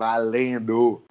[0.00, 1.02] Valendo!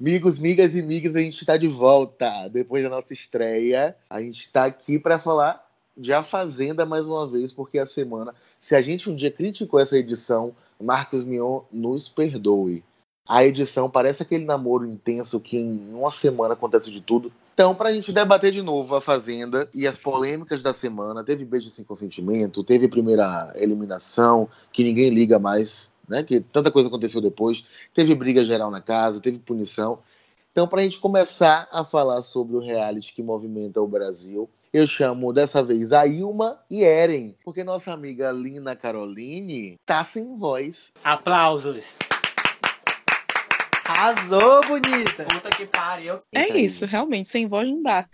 [0.00, 3.94] Amigos, migas e migas, a gente está de volta depois da nossa estreia.
[4.08, 5.62] A gente está aqui para falar
[5.94, 9.78] de A Fazenda mais uma vez, porque a semana, se a gente um dia criticou
[9.78, 12.82] essa edição, Marcos Mion nos perdoe.
[13.28, 17.30] A edição parece aquele namoro intenso que em uma semana acontece de tudo.
[17.54, 21.44] Então, para a gente debater de novo a Fazenda e as polêmicas da semana, teve
[21.44, 26.24] beijo sem consentimento, teve primeira eliminação, que ninguém liga mais, né?
[26.24, 27.64] Que tanta coisa aconteceu depois,
[27.94, 30.00] teve briga geral na casa, teve punição.
[30.50, 34.84] Então, para a gente começar a falar sobre o reality que movimenta o Brasil, eu
[34.84, 40.92] chamo dessa vez a Ilma e Eren, porque nossa amiga Lina Caroline tá sem voz.
[41.04, 41.84] Aplausos.
[43.86, 45.24] Arrasou, bonita!
[45.24, 46.20] Puta que pariu.
[46.32, 48.08] É isso, realmente, sem voz não dá.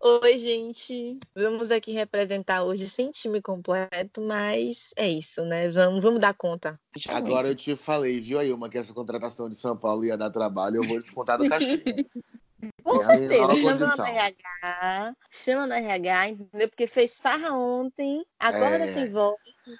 [0.00, 1.18] Oi, gente.
[1.34, 5.68] Vamos aqui representar hoje sem time completo, mas é isso, né?
[5.70, 6.78] Vamos, vamos dar conta.
[7.08, 10.76] Agora eu te falei, viu, Ilma, que essa contratação de São Paulo ia dar trabalho,
[10.76, 11.82] eu vou descontar do cachê.
[12.82, 14.06] Com É a certeza, chama no condição.
[14.06, 16.68] RH, chama no RH, entendeu?
[16.68, 18.92] Porque fez farra ontem, acorda É.
[18.92, 19.36] sem voz,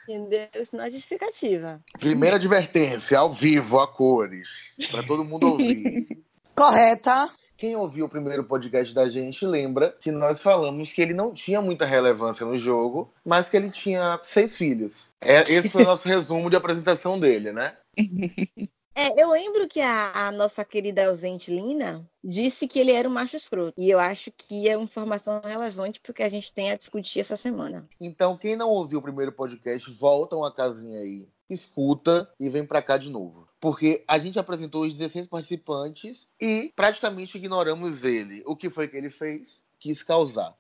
[0.09, 0.47] entendeu?
[0.55, 1.81] Isso não é justificativa.
[1.99, 4.49] Primeira advertência, ao vivo, a cores,
[4.91, 6.07] para todo mundo ouvir.
[6.55, 7.31] Correta.
[7.57, 11.61] Quem ouviu o primeiro podcast da gente lembra que nós falamos que ele não tinha
[11.61, 15.11] muita relevância no jogo, mas que ele tinha seis filhos.
[15.21, 17.77] É, esse foi o nosso resumo de apresentação dele, né?
[18.99, 23.13] É, eu lembro que a, a nossa querida ausente Lina disse que ele era um
[23.13, 23.73] macho escroto.
[23.79, 27.37] E eu acho que é uma informação relevante porque a gente tem a discutir essa
[27.37, 27.89] semana.
[28.01, 32.83] Então, quem não ouviu o primeiro podcast, volta uma casinha aí, escuta e vem pra
[32.83, 33.49] cá de novo.
[33.61, 38.43] Porque a gente apresentou os 16 participantes e praticamente ignoramos ele.
[38.47, 39.63] O que foi que ele fez?
[39.79, 40.57] Quis causar.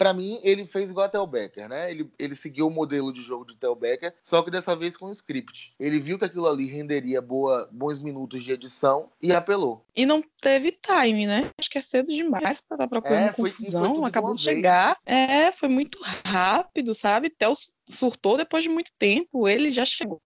[0.00, 1.90] Pra mim, ele fez igual a Tel Becker, né?
[1.90, 5.08] Ele, ele seguiu o modelo de jogo de Tel Becker, só que dessa vez com
[5.08, 5.74] um script.
[5.78, 9.84] Ele viu que aquilo ali renderia boa, bons minutos de edição e apelou.
[9.94, 11.50] E não teve time, né?
[11.58, 13.92] Acho que é cedo demais pra estar procurando É, foi- foi confusão.
[14.00, 14.56] de Acabou de vez.
[14.56, 14.96] chegar.
[15.04, 17.28] É, foi muito rápido, sabe?
[17.28, 17.52] Theo
[17.90, 19.46] surtou depois de muito tempo.
[19.46, 20.18] Ele já chegou.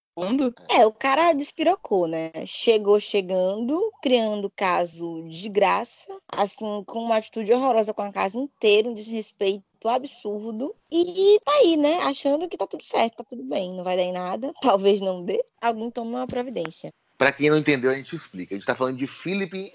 [0.70, 2.30] É, o cara despirocou, né?
[2.47, 8.88] Chegou chegando, criando caso de graça, assim, com uma atitude horrorosa com a casa inteira,
[8.88, 10.75] um desrespeito absurdo.
[10.91, 11.98] E tá aí, né?
[12.02, 14.52] Achando que tá tudo certo, tá tudo bem, não vai dar em nada.
[14.62, 15.42] Talvez não dê.
[15.60, 16.92] Alguém toma uma providência.
[17.19, 18.54] Pra quem não entendeu, a gente explica.
[18.54, 19.72] A gente tá falando de Philip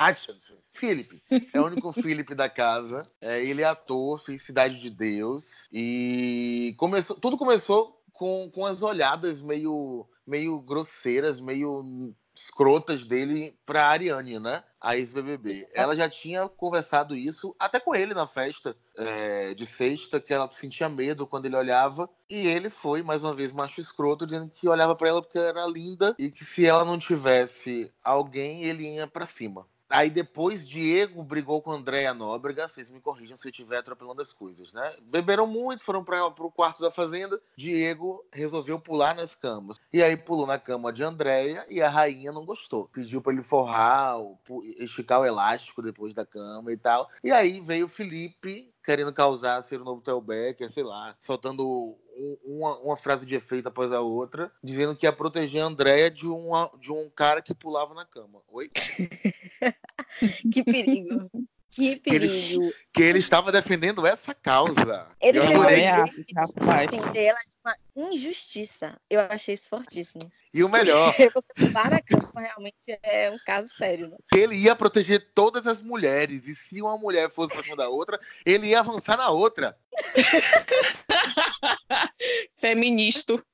[0.00, 0.54] Hutchinson.
[0.74, 1.22] Philip.
[1.52, 3.06] É o único Philip da casa.
[3.20, 5.68] É, ele é ator, fez Cidade de Deus.
[5.72, 13.88] E começou, tudo começou com, com as olhadas meio, meio grosseiras, meio escrotas dele pra
[13.88, 14.64] Ariane, né?
[14.80, 15.68] A ex-BBB.
[15.72, 20.50] Ela já tinha conversado isso até com ele na festa é, de sexta, que ela
[20.50, 22.08] sentia medo quando ele olhava.
[22.28, 25.48] E ele foi, mais uma vez, macho escroto, dizendo que olhava pra ela porque ela
[25.48, 29.66] era linda e que se ela não tivesse alguém, ele ia pra cima.
[29.94, 34.32] Aí depois Diego brigou com Andréa Nóbrega, vocês me corrijam se eu estiver atropelando as
[34.32, 34.92] coisas, né?
[35.02, 37.40] Beberam muito, foram para o quarto da fazenda.
[37.56, 39.80] Diego resolveu pular nas camas.
[39.92, 42.88] E aí pulou na cama de Andréia e a rainha não gostou.
[42.88, 44.16] Pediu para ele forrar,
[44.78, 47.08] esticar o elástico depois da cama e tal.
[47.22, 50.22] E aí veio Felipe querendo causar ser o novo Theo
[50.70, 55.12] sei lá, soltando um- uma, uma frase de efeito após a outra, dizendo que ia
[55.12, 58.40] proteger a Andréia de, uma, de um cara que pulava na cama.
[58.48, 58.68] Oi?
[60.52, 61.28] Que perigo.
[61.74, 62.72] Que perigo.
[62.92, 65.08] que ele estava defendendo essa causa.
[65.20, 65.74] Ele Eu chegou a que
[66.96, 67.76] defender ela de uma
[68.12, 68.96] injustiça.
[69.10, 70.30] Eu achei isso fortíssimo.
[70.52, 74.16] E o melhor, Porque você para a cama realmente é um caso sério, né?
[74.28, 76.46] que ele ia proteger todas as mulheres.
[76.46, 79.76] E se uma mulher fosse pra cima da outra, ele ia avançar na outra.
[82.56, 83.44] Feministo.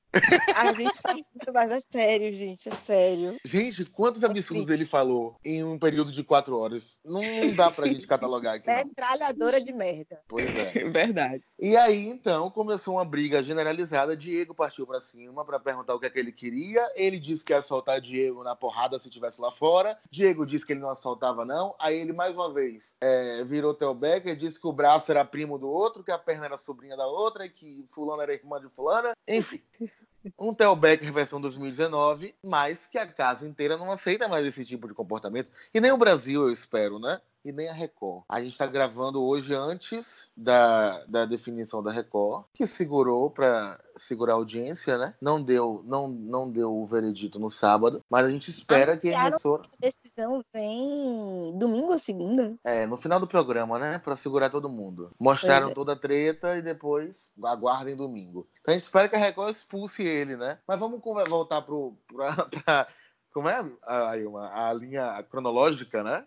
[0.56, 2.68] A gente tá muito mais a sério, gente.
[2.68, 3.36] É sério.
[3.44, 4.82] Gente, quantos absurdos triste.
[4.82, 6.98] ele falou em um período de quatro horas?
[7.04, 7.20] Não
[7.54, 8.68] dá pra gente catalogar aqui.
[8.68, 10.20] Metralhadora de merda.
[10.28, 10.70] Pois é.
[10.90, 11.44] Verdade.
[11.58, 14.16] E aí, então, começou uma briga generalizada.
[14.16, 16.90] Diego partiu pra cima pra perguntar o que é que ele queria.
[16.96, 19.96] Ele disse que ia assaltar Diego na porrada se tivesse lá fora.
[20.10, 21.74] Diego disse que ele não assaltava, não.
[21.78, 25.58] Aí ele, mais uma vez, é, virou Theo Becker, disse que o braço era primo
[25.58, 28.68] do outro, que a perna era sobrinha da outra e que fulano era irmã de
[28.68, 29.12] fulana.
[29.28, 29.60] Enfim.
[30.38, 34.94] Um Becker versão 2019, mas que a casa inteira não aceita mais esse tipo de
[34.94, 35.50] comportamento.
[35.72, 37.20] E nem o Brasil, eu espero, né?
[37.44, 38.24] E nem a Record.
[38.28, 44.34] A gente está gravando hoje antes da, da definição da Record, que segurou para segurar
[44.34, 45.14] a audiência, né?
[45.20, 49.28] Não deu, não, não deu o veredito no sábado, mas a gente espera que a
[49.28, 49.62] emissora.
[49.62, 52.56] A decisão vem domingo ou segunda?
[52.64, 53.98] É, no final do programa, né?
[53.98, 55.10] Para segurar todo mundo.
[55.18, 55.74] Mostraram é.
[55.74, 58.48] toda a treta e depois aguardem domingo.
[58.60, 60.58] Então a gente espera que a Record expulse ele, né?
[60.66, 62.32] Mas vamos voltar pro, pra,
[62.64, 62.88] pra
[63.32, 66.24] como é aí uma, a linha cronológica, né?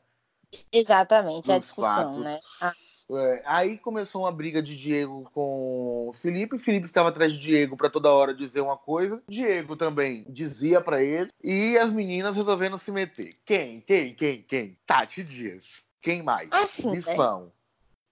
[0.72, 2.24] Exatamente, a discussão, fatos.
[2.24, 2.40] né?
[2.62, 2.74] Ah,
[3.12, 6.58] É, aí começou uma briga de Diego com o Felipe.
[6.58, 9.22] Felipe ficava atrás de Diego para toda hora dizer uma coisa.
[9.28, 11.30] Diego também dizia para ele.
[11.44, 13.36] E as meninas resolvendo se meter.
[13.46, 13.82] Quem?
[13.82, 14.16] Quem?
[14.16, 14.42] Quem?
[14.44, 14.78] Quem?
[14.88, 15.84] Tati Dias.
[16.02, 16.50] Quem mais?
[16.52, 16.96] Assim, né?
[16.96, 17.52] Bifão.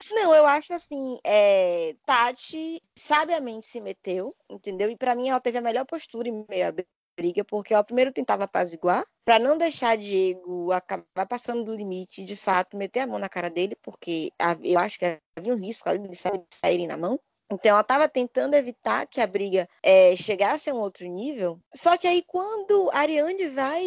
[0.09, 4.89] Não, eu acho assim, é, Tati sabiamente se meteu, entendeu?
[4.89, 6.71] E pra mim ela teve a melhor postura em meio à
[7.17, 12.35] briga, porque ela primeiro tentava apaziguar, pra não deixar Diego acabar passando do limite, de
[12.35, 14.31] fato, meter a mão na cara dele, porque
[14.63, 17.19] eu acho que havia um risco ali de sa- de saírem na mão.
[17.51, 21.59] Então ela estava tentando evitar que a briga eh, chegasse a um outro nível.
[21.75, 23.83] Só que aí quando a Ariane vai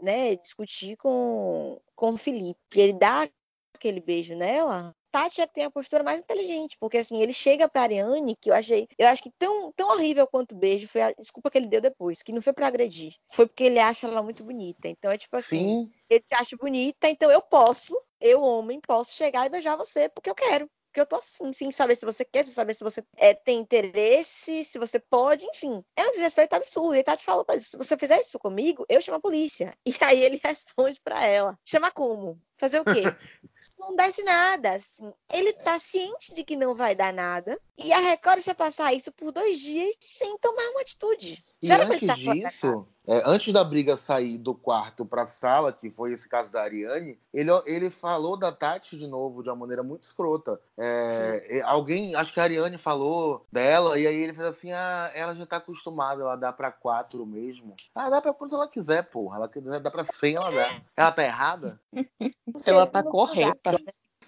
[0.00, 3.28] né, discutir com, com o Felipe, ele dá
[3.74, 7.82] aquele beijo nela, Tati já tem a postura mais inteligente, porque assim, ele chega pra
[7.82, 11.12] Ariane, que eu achei, eu acho que tão, tão horrível quanto o beijo foi a
[11.12, 14.22] desculpa que ele deu depois, que não foi pra agredir, foi porque ele acha ela
[14.22, 14.88] muito bonita.
[14.88, 15.92] Então é tipo assim, Sim.
[16.08, 20.30] eu te acho bonita, então eu posso, eu, homem, posso chegar e beijar você porque
[20.30, 20.68] eu quero.
[20.90, 23.60] Porque eu tô afim, sem saber se você quer, sem saber se você é, tem
[23.60, 25.84] interesse, se você pode, enfim.
[25.96, 26.96] É um desrespeito absurdo.
[26.96, 29.72] E Tati falou pra ele: se você fizer isso comigo, eu chamo a polícia.
[29.86, 32.40] E aí ele responde pra ela: chama como?
[32.60, 32.92] Fazer o quê?
[33.78, 35.10] Não desce nada, assim.
[35.32, 37.58] Ele tá ciente de que não vai dar nada.
[37.76, 41.42] E a Record deixa passar isso por dois dias sem tomar uma atitude.
[41.62, 45.90] E Já antes tá disso, é, antes da briga sair do quarto pra sala, que
[45.90, 49.82] foi esse caso da Ariane, ele, ele falou da Tati de novo de uma maneira
[49.82, 50.60] muito escrota.
[50.78, 55.34] É, alguém, acho que a Ariane falou dela, e aí ele fez assim: ah, ela
[55.34, 57.74] já tá acostumada, ela dá pra quatro mesmo.
[57.94, 59.36] Ah, dá pra quanto ela quiser, porra.
[59.36, 60.70] Ela quiser dar pra cem, ela dá.
[60.96, 61.80] Ela tá errada?
[62.56, 63.78] Sei, Ela tá correta.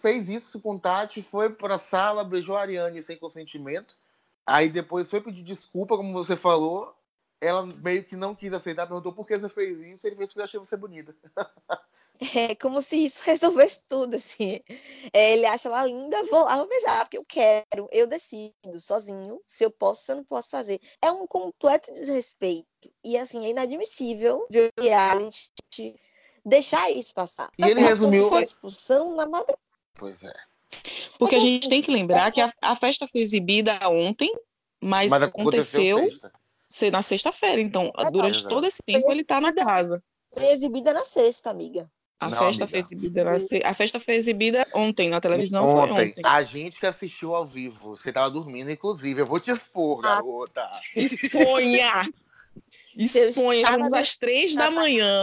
[0.00, 3.96] fez isso com Tati, foi pra sala, beijou a Ariane sem consentimento.
[4.46, 6.94] Aí depois foi pedir desculpa, como você falou.
[7.40, 10.06] Ela meio que não quis aceitar, perguntou por que você fez isso.
[10.06, 11.14] Ele fez porque eu achei você bonita.
[12.34, 14.60] É como se isso resolvesse tudo, assim.
[15.12, 19.40] É, ele acha ela linda, vou lá, vou beijar, porque eu quero, eu decido sozinho
[19.44, 20.80] se eu posso, se eu não posso fazer.
[21.00, 22.68] É um completo desrespeito.
[23.04, 25.50] E, assim, é inadmissível ver o reality
[26.44, 27.50] deixar isso passar.
[27.58, 29.58] E ele resumiu- Foi expulsão na madrugada.
[29.94, 30.32] Pois é.
[31.18, 34.34] Porque a gente tem que lembrar que a, a festa foi exibida ontem,
[34.80, 36.32] mas, Mas aconteceu, aconteceu sexta.
[36.68, 37.60] ser na sexta-feira.
[37.60, 38.10] Então, Verdade.
[38.12, 40.02] durante todo esse tempo, ele tá na casa.
[40.32, 41.90] Foi exibida na sexta, amiga.
[42.18, 42.66] A Não, festa amiga.
[42.68, 45.62] foi exibida na se- A festa foi exibida ontem na televisão.
[45.68, 46.10] Ontem.
[46.10, 46.22] ontem.
[46.24, 47.96] A gente que assistiu ao vivo.
[47.96, 49.20] Você tava dormindo, inclusive.
[49.20, 50.14] Eu vou te expor, Ah.
[50.16, 50.70] garota.
[50.96, 52.08] Exponha!
[52.96, 53.66] Exponha!
[53.70, 55.20] Vamos às três da manhã.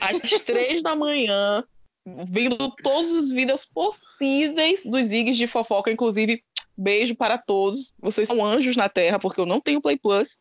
[0.00, 1.64] Às, três da manhã.
[2.26, 5.90] Vendo todos os vídeos possíveis dos Ziggs de fofoca.
[5.90, 6.42] Inclusive,
[6.76, 7.92] beijo para todos.
[7.98, 10.38] Vocês são anjos na Terra, porque eu não tenho Play Plus.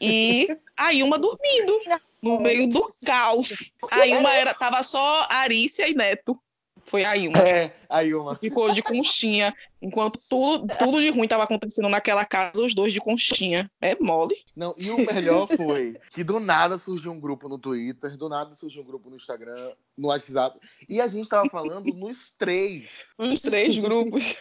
[0.00, 1.80] E a Ilma dormindo
[2.20, 3.72] no meio do caos.
[3.90, 6.38] A Ilma era, tava só Arícia e Neto.
[6.86, 7.38] Foi a Ilma.
[7.38, 8.36] É, aí uma.
[8.36, 9.54] Ficou de conchinha.
[9.82, 13.70] Enquanto tudo, tudo de ruim estava acontecendo naquela casa, os dois de conchinha.
[13.80, 14.36] É mole.
[14.54, 18.54] Não, e o melhor foi que do nada surgiu um grupo no Twitter, do nada
[18.54, 20.58] surgiu um grupo no Instagram, no WhatsApp.
[20.88, 22.88] E a gente tava falando nos três.
[23.18, 24.36] Os três grupos.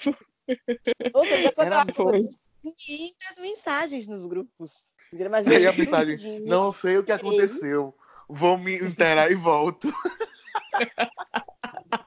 [1.14, 2.20] Ou seja, quando Era ela foi.
[2.64, 4.94] muitas mensagens nos grupos.
[5.12, 5.28] Eu
[5.70, 7.96] a mensagem, não sei o que aconteceu.
[8.28, 9.92] Vou me inteirar e volto.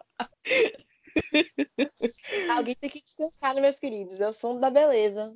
[2.56, 4.20] Alguém tem que descansar, né, meus queridos.
[4.20, 5.34] É o som da beleza.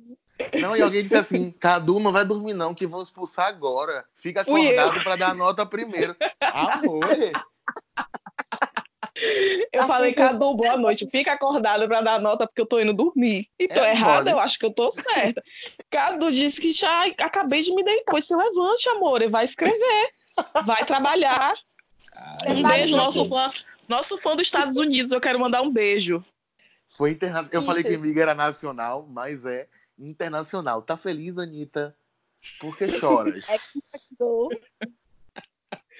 [0.59, 4.05] Não, e alguém disse assim: Cadu, não vai dormir, não, que vão expulsar agora.
[4.13, 6.15] Fica acordado pra dar a nota primeiro.
[6.41, 7.03] Amor,
[9.71, 11.07] Eu Assim, falei, Cadu, boa noite.
[11.09, 13.47] Fica acordado pra dar nota porque eu tô indo dormir.
[13.59, 14.31] E tô É errada, mole.
[14.31, 15.43] eu acho que eu tô certa.
[15.89, 18.05] Cadu disse que já acabei de me deitar.
[18.11, 20.09] Pois se levante, amor, e vai escrever.
[20.65, 21.53] Vai trabalhar.
[22.47, 23.47] Um Vai, beijo, nosso fã.
[23.87, 26.23] Nosso fã dos Estados Unidos, eu quero mandar um beijo.
[26.95, 27.49] foi internacional.
[27.53, 28.03] Eu falei que Isso.
[28.03, 30.81] amiga era nacional, mas é internacional.
[30.81, 31.95] Tá feliz, Anitta?
[32.59, 33.45] Por que choras?
[33.49, 34.49] É Sou.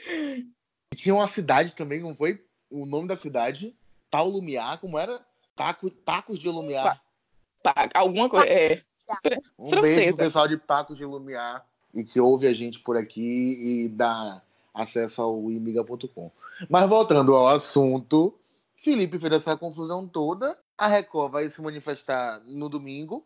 [0.08, 2.44] E Tinha uma cidade também, não foi?
[2.70, 3.76] O nome da cidade?
[4.10, 5.26] Tal Lumiar, como era?
[5.56, 7.02] Taco, Tacos de Lumiar.
[7.62, 8.46] Pá, Alguma coisa.
[8.48, 8.84] É.
[9.58, 9.96] Um Francesa.
[9.96, 13.90] beijo pro pessoal de Pacos de Lumiar e que ouve a gente por aqui e
[13.90, 14.42] dá
[14.74, 16.32] acesso ao imiga.com.
[16.70, 18.38] Mas voltando ao assunto,
[18.76, 20.58] Felipe fez essa confusão toda.
[20.78, 23.26] A Record vai se manifestar no domingo.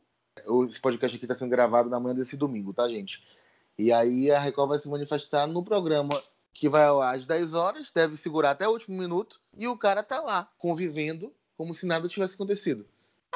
[0.70, 3.24] Esse podcast aqui está sendo gravado na manhã desse domingo, tá, gente?
[3.78, 6.22] E aí a Record vai se manifestar no programa
[6.54, 9.78] que vai ao ar às 10 horas, deve segurar até o último minuto, e o
[9.78, 12.86] cara tá lá, convivendo, como se nada tivesse acontecido.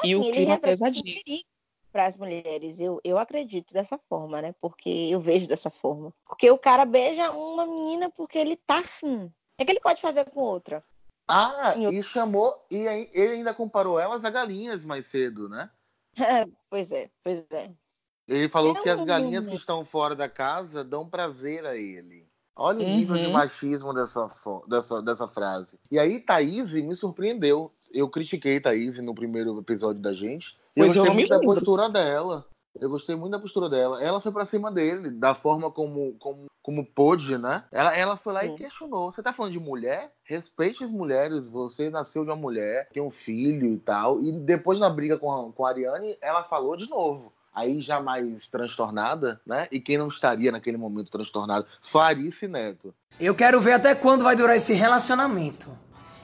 [0.02, 1.44] E o Assim, clima representa um pesadinho.
[1.92, 2.80] Para as mulheres.
[2.80, 4.54] Eu, eu acredito dessa forma, né?
[4.60, 6.12] Porque eu vejo dessa forma.
[6.26, 9.26] Porque o cara beija uma menina porque ele tá afim.
[9.26, 10.82] O que, é que ele pode fazer com outra?
[11.28, 15.70] Ah, e chamou, e aí ele ainda comparou elas a galinhas mais cedo, né?
[16.68, 17.70] pois é, pois é.
[18.28, 22.26] Ele falou É que as galinhas que estão fora da casa dão prazer a ele.
[22.54, 23.32] Olha o nível de Uhum.
[23.32, 25.78] machismo dessa, fo- dessa, dessa frase.
[25.90, 27.72] E aí, Thaís me surpreendeu.
[27.92, 30.58] Eu critiquei Thaís no primeiro episódio da gente.
[30.76, 32.46] E eu Pois eu gostei me muito da postura dela.
[32.80, 34.02] Eu gostei muito da postura dela.
[34.02, 37.64] Ela foi pra cima dele, da forma como, como, como pôde, né?
[37.70, 38.56] Ela, ela foi lá e Sim.
[38.56, 39.12] questionou.
[39.12, 40.10] Você tá falando de mulher?
[40.24, 41.46] Respeite as mulheres.
[41.46, 44.22] Você nasceu de uma mulher, tem um filho e tal.
[44.22, 47.32] E depois, na briga com a, com a Ariane, ela falou de novo.
[47.54, 49.68] Aí já mais transtornada, né?
[49.70, 51.66] E quem não estaria naquele momento transtornado?
[51.82, 52.94] Só Arice Neto.
[53.20, 55.70] Eu quero ver até quando vai durar esse relacionamento.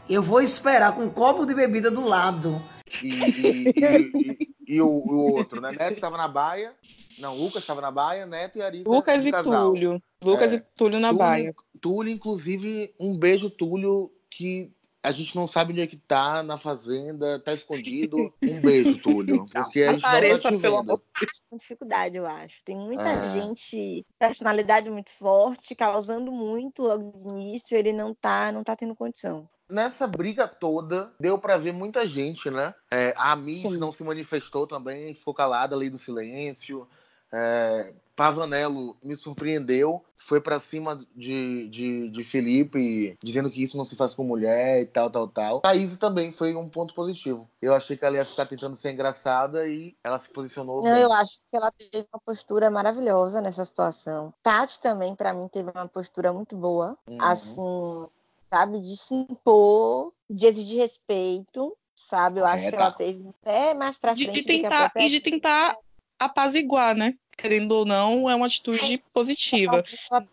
[0.09, 2.63] Eu vou esperar com um copo de bebida do lado.
[3.03, 5.71] E, e- e- e- e o, o outro, né?
[5.79, 6.75] Neto estava na baia.
[7.19, 9.73] Não, Lucas estava na baia, Neto e Arice Lucas no e casal.
[9.73, 10.03] Túlio.
[10.23, 10.57] Lucas É.
[10.57, 11.55] e Túlio na Túlio, baia.
[11.81, 14.71] Túlio, inclusive, um beijo, Túlio, que
[15.03, 18.17] a gente não sabe onde é que tá na fazenda, tá escondido.
[18.43, 19.47] Um beijo, Túlio.
[19.53, 21.03] Porque a gente não Apareça, tá te pelo amor
[21.51, 22.63] Com dificuldade, eu acho.
[22.65, 23.29] Tem muita É.
[23.31, 28.95] gente, personalidade muito forte, causando muito logo de início, ele não tá, não tá tendo
[28.95, 29.49] condição.
[29.69, 32.75] Nessa briga toda, deu pra ver muita gente, né?
[32.91, 36.89] É, a Miss não se manifestou também, ficou calada, lei do silêncio.
[37.31, 43.85] É, Pavanello me surpreendeu, foi pra cima de, de, de Felipe, dizendo que isso não
[43.85, 45.61] se faz com mulher e tal, tal, tal.
[45.61, 47.49] Thaís também foi um ponto positivo.
[47.63, 51.03] Eu achei que ela ia ficar tentando ser engraçada e ela se posicionou Não, bem.
[51.03, 54.35] eu acho que ela teve uma postura maravilhosa nessa situação.
[54.43, 56.97] Tati também, pra mim, teve uma postura muito boa.
[57.07, 57.19] Uhum.
[57.21, 58.09] Assim,
[58.49, 62.41] sabe, de se impor, de exigir respeito, sabe?
[62.41, 62.83] Eu acho que Correta.
[62.83, 65.21] ela teve até mais pra De, frente de do que a tentar, própria e de
[65.21, 65.77] tentar
[66.19, 67.15] apaziguar, né?
[67.37, 69.85] Querendo ou não, é uma atitude positiva.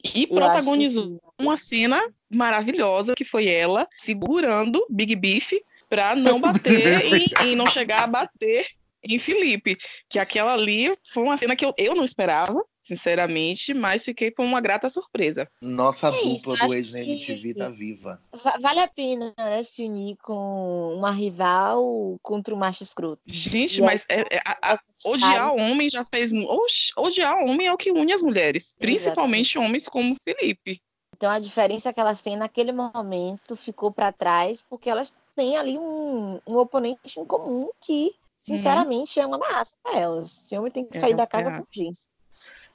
[0.04, 5.54] E Eu protagonizou uma cena maravilhosa que foi ela segurando Big Beef
[5.88, 8.68] pra não bater e, e não chegar a bater
[9.04, 9.78] em Felipe.
[10.10, 14.46] Que aquela ali foi uma cena que eu, eu não esperava, sinceramente, mas fiquei com
[14.46, 15.50] uma grata surpresa.
[15.62, 18.22] Nossa É isso, dupla do acho ex na MTV tá viva.
[18.32, 21.84] va- vale a pena né, se unir com uma rival
[22.22, 23.22] contra o macho escroto.
[23.26, 26.32] Gente, E mas é- é- a- a- odiar homem já fez.
[26.32, 30.82] Oxi, odiar homem é o que une as mulheres, principalmente homens como Felipe.
[31.18, 35.78] Então a diferença que elas têm naquele momento ficou para trás, porque elas têm ali
[35.78, 40.44] um, um oponente em comum que, sinceramente, é uma ameaça para elas.
[40.46, 42.10] Esse homem tem que É, sair da eu casa por urgência.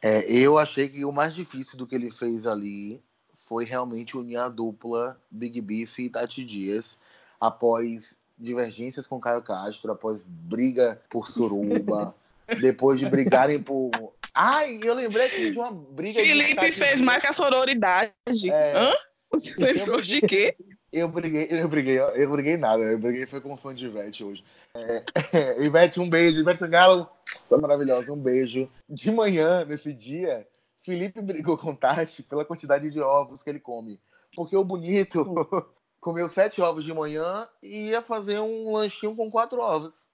[0.03, 3.03] É, eu achei que o mais difícil do que ele fez ali
[3.47, 6.99] foi realmente unir a dupla Big Beef e Tati Dias
[7.39, 12.15] após divergências com Caio Castro, após briga por suruba,
[12.61, 13.91] depois de brigarem por.
[14.35, 18.13] Ai, eu lembrei aqui de uma briga de Felipe Tati fez mais que a sororidade.
[18.51, 18.73] É.
[18.77, 18.95] Hã?
[19.33, 20.57] Você lembrou de quê?
[20.93, 24.25] Eu briguei, eu briguei, eu briguei nada, eu briguei foi com um fã de Ivete
[24.25, 24.45] hoje.
[24.75, 27.09] É, Ivete, um beijo, Ivete Galo,
[27.49, 28.69] foi maravilhosa, um beijo.
[28.89, 30.47] De manhã, nesse dia,
[30.85, 34.01] Felipe brigou com Tati pela quantidade de ovos que ele come.
[34.35, 35.25] Porque o bonito
[36.01, 40.09] comeu sete ovos de manhã e ia fazer um lanchinho com quatro ovos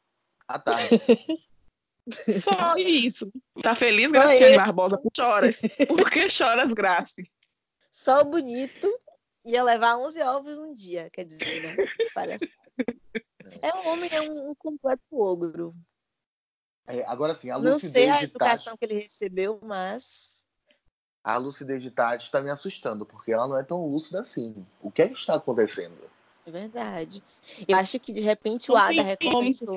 [0.47, 0.89] à tarde.
[2.09, 3.33] Só isso.
[3.63, 4.57] Tá feliz, Graciane.
[4.57, 4.99] Barbosa?
[4.99, 5.61] Por choras.
[5.89, 7.29] Por que choras, Graci?
[7.91, 8.89] Só o bonito
[9.47, 11.77] ia levar 11 ovos num dia, quer dizer, né?
[12.15, 12.53] Palhaçada.
[13.63, 15.75] É um homem, é um, um completo ogro.
[16.87, 20.45] É, agora sim, a Não sei lucidez a de educação Tati, que ele recebeu, mas
[21.25, 24.65] a lucidez de Tati tá me assustando, porque ela não é tão lúcida assim.
[24.81, 26.09] O que é que está acontecendo?
[26.47, 27.23] é verdade.
[27.67, 29.77] Eu acho que de repente o Ada recompensou.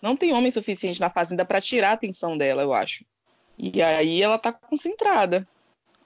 [0.00, 3.04] não tem homem suficiente na fazenda pra tirar a atenção dela, eu acho.
[3.58, 5.46] E aí ela tá concentrada.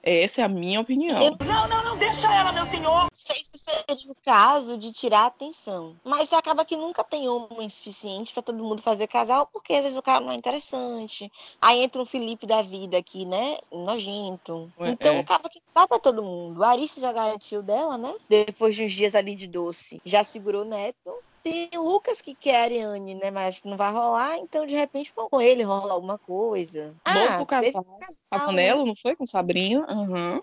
[0.01, 1.37] Essa é a minha opinião.
[1.37, 5.95] Não sei se seria o caso de tirar a atenção.
[6.03, 9.97] Mas acaba que nunca tem homem suficiente pra todo mundo fazer casal, porque às vezes
[9.97, 11.31] o cara não é interessante.
[11.61, 13.57] Aí entra um Felipe da vida aqui, né?
[13.71, 14.71] Nojento.
[14.79, 15.19] Ué, Então é.
[15.19, 16.63] acaba que dá pra todo mundo.
[16.63, 18.13] A Arice já garantiu dela, né?
[18.29, 20.01] Depois de uns dias ali de doce.
[20.05, 21.13] Já segurou o neto.
[21.43, 23.31] Tem Lucas que quer a Ariane, né?
[23.31, 26.95] Mas não vai rolar, então de repente com ele rola alguma coisa.
[27.07, 27.85] Novo teve casal.
[27.87, 29.15] um casal, Pavanello, não foi?
[29.15, 29.85] Com Sabrina?
[29.89, 30.41] Aham.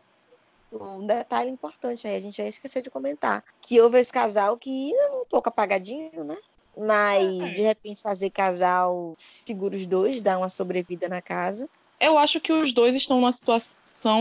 [0.73, 3.43] um detalhe importante aí, a gente já esqueceu de comentar.
[3.62, 6.37] Que houve esse casal que é um pouco apagadinho, né?
[6.76, 7.55] Mas É.
[7.55, 11.69] de repente fazer casal segura os dois, dar uma sobrevida na casa.
[11.99, 13.76] Eu acho que os dois estão numa situação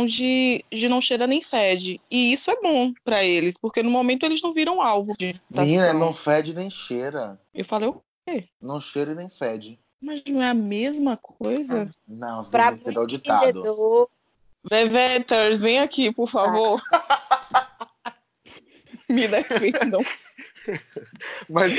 [0.06, 2.02] de, de não cheira nem fede.
[2.10, 5.94] E isso é bom pra eles, porque no momento eles não viram alvo de Menina,
[5.94, 7.40] não fede nem cheira.
[7.54, 7.94] Eu falei,
[8.62, 9.80] Não cheira e nem fede.
[10.02, 11.92] mas não é a mesma coisa?
[12.08, 13.64] Não, você Para deve ter muito ditado.
[15.62, 16.82] vem aqui, por favor.
[19.08, 20.02] Me defendam.
[21.50, 21.74] Mas,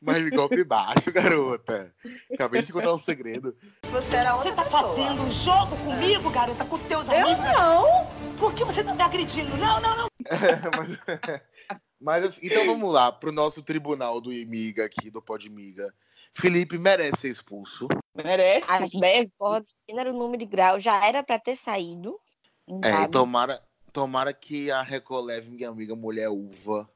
[0.00, 1.94] mas golpe baixo, garota.
[2.32, 3.56] Acabei de contar um segredo.
[3.84, 4.96] você era Você outra tá pessoa.
[4.96, 7.44] fazendo um jogo comigo, garota, com teus Eu amigos?
[7.44, 8.06] não!
[8.38, 9.56] Por que você tá me agredindo?
[9.56, 10.06] Não, não, não.
[12.00, 15.92] mas, mas então vamos lá, pro nosso tribunal do Imiga aqui, do Podmiga.
[16.34, 17.88] Felipe merece ser expulso.
[18.14, 22.18] Merece, A gente concorda que era o número de grau, já era pra ter saído.
[22.84, 26.88] É, e tomara, tomara que a Record leve minha amiga Mulher Uva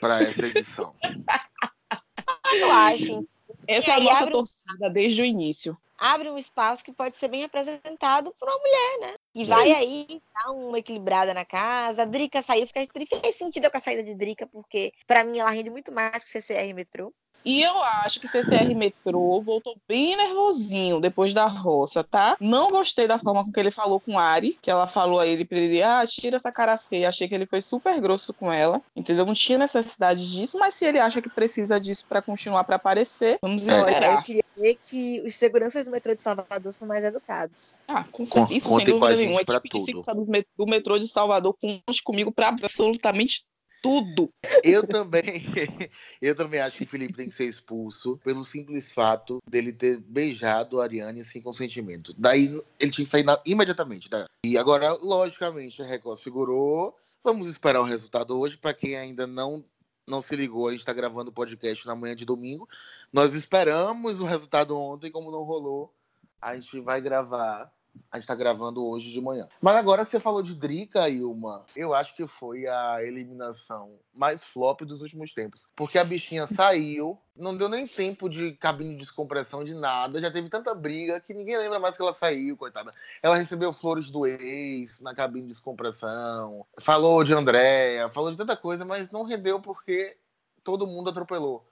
[0.00, 0.94] pra essa edição.
[2.54, 3.26] Eu acho.
[3.66, 5.76] Essa é a nossa abre- torcida desde o início.
[5.98, 9.14] abre um espaço que pode ser bem representado por uma mulher, né?
[9.34, 12.02] E vai aí dar uma equilibrada na casa.
[12.02, 15.50] A Drica saiu, fiquei, fiquei sentida com a saída de Drica, porque pra mim ela
[15.50, 17.12] rende muito mais que CCR Metrô.
[17.44, 22.36] E eu acho que CCR Metrô voltou bem nervosinho depois da roça, tá?
[22.40, 25.44] Não gostei da forma com que ele falou com Ari, que ela falou a ele
[25.44, 27.08] pra ele, ah, tira essa cara feia.
[27.08, 29.26] Achei que ele foi super grosso com ela, entendeu?
[29.26, 33.38] Não tinha necessidade disso, mas se ele acha que precisa disso pra continuar pra aparecer,
[33.42, 33.72] vamos É.
[33.74, 34.24] Olha, eu esperar.
[34.24, 37.78] queria dizer que os seguranças do metrô de Salvador são mais educados.
[37.88, 38.54] Ah, com certeza.
[38.54, 39.40] Isso sem dúvida nenhuma.
[39.40, 39.84] A pra equipe de tudo.
[39.86, 43.44] segurança do met- do metrô de Salvador conte comigo pra absolutamente
[43.84, 44.30] tudo.
[44.62, 45.44] Eu também,
[46.22, 50.80] eu também acho que Felipe tem que ser expulso pelo simples fato dele ter beijado
[50.80, 52.14] a Ariane sem consentimento.
[52.16, 52.46] Daí
[52.80, 54.10] ele tinha que sair na- imediatamente.
[54.10, 54.24] Né?
[54.42, 56.96] E agora, logicamente, a Record segurou.
[57.22, 58.56] Vamos esperar o resultado hoje.
[58.56, 59.62] Para quem ainda não,
[60.06, 62.66] não se ligou, a gente está gravando o podcast na manhã de domingo.
[63.12, 65.92] Nós esperamos o resultado ontem, como não rolou.
[66.40, 67.70] A gente vai gravar.
[68.10, 69.48] A gente tá gravando hoje de manhã.
[69.60, 71.64] Mas agora você falou de Drica, Ilma.
[71.74, 75.68] Eu acho que foi a eliminação mais flop dos últimos tempos.
[75.74, 80.20] Porque a bichinha saiu, não deu nem tempo de cabine de descompressão de nada.
[80.20, 82.92] Já teve tanta briga que ninguém lembra mais que ela saiu, coitada.
[83.22, 86.64] Ela recebeu flores do ex na cabine de descompressão.
[86.80, 90.16] Falou de Andréia, falou de tanta coisa, mas não rendeu porque
[90.62, 91.66] todo mundo atropelou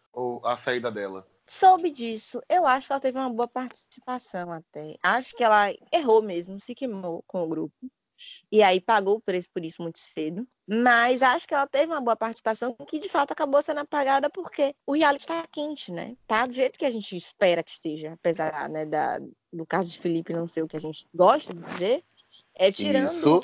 [0.45, 1.27] a saída dela.
[1.47, 2.41] Soube disso.
[2.49, 4.97] Eu acho que ela teve uma boa participação até.
[5.03, 7.75] Acho que ela errou mesmo, se queimou com o grupo.
[8.51, 10.47] E aí pagou o preço por isso muito cedo.
[10.67, 14.75] Mas acho que ela teve uma boa participação que de fato acabou sendo apagada porque
[14.87, 16.17] o reality tá quente, né?
[16.27, 19.19] Tá do jeito que a gente espera que esteja, apesar né, da,
[19.53, 22.05] do caso de Felipe não ser o que a gente gosta de ver.
[22.55, 23.41] É tirando Isso.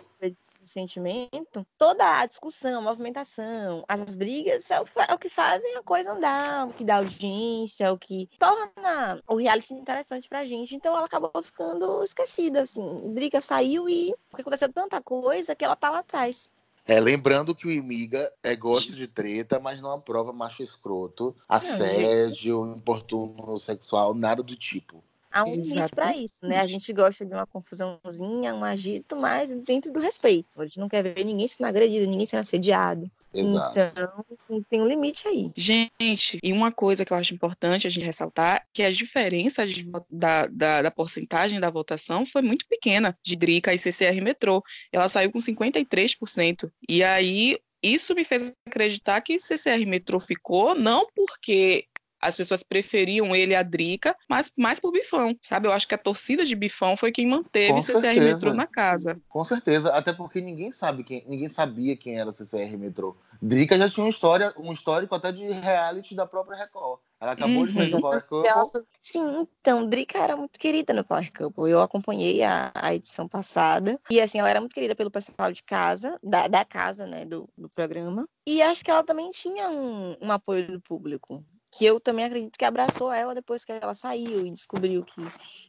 [0.69, 5.83] Sentimento, toda a discussão, a movimentação, as brigas é o, é o que fazem a
[5.83, 10.75] coisa andar, o que dá audiência, é o que torna o reality interessante pra gente.
[10.75, 13.13] Então ela acabou ficando esquecida, assim.
[13.15, 16.51] Briga saiu e porque aconteceu tanta coisa que ela tá lá atrás.
[16.89, 22.75] É, lembrando que o Imiga é, gosta de treta, mas não aprova macho escroto, assédio,
[22.75, 25.05] importuno sexual, nada do tipo.
[25.39, 26.61] Há um limite pra isso, né?
[26.61, 30.49] A gente gosta de uma confusãozinha, um agito, mas dentro do respeito.
[30.57, 33.11] A gente não quer ver ninguém sendo agredido, ninguém sendo assediado.
[33.33, 33.79] Exato.
[33.79, 35.53] Então, tem um limite aí.
[35.57, 39.89] Gente, e uma coisa que eu acho importante a gente ressaltar, que a diferença de
[40.11, 44.63] da, da, da porcentagem da votação foi muito pequena de Drica e CCR Metrô.
[44.93, 46.71] Ela saiu com 53%.
[46.89, 51.87] E aí, isso me fez acreditar que CCR Metrô ficou, não porque
[52.21, 55.69] as pessoas preferiam ele a Drica, mas mais por Bifão, sabe?
[55.69, 58.21] Eu acho que a torcida de Bifão foi quem manteve Com CCR certeza.
[58.21, 59.21] Metrô na casa.
[59.29, 63.17] Com certeza, até porque ninguém sabe quem, ninguém sabia quem era CCR Metrô.
[63.41, 67.01] Drica já tinha uma história, um histórico até de reality da própria Record.
[67.21, 68.01] Ela acabou de sair do Uhum.
[68.01, 68.83] Power Couple.
[69.03, 71.71] Sim, então, Drica era muito querida no Power Couple.
[71.71, 73.99] Eu acompanhei a, a edição passada.
[74.09, 77.49] E, assim, ela era muito querida pelo pessoal de casa, da, da casa, né, do,
[77.59, 78.29] do programa.
[78.47, 81.45] E acho que ela também tinha um, um apoio do público.
[81.71, 85.23] Que eu também acredito que abraçou ela depois que ela saiu e descobriu que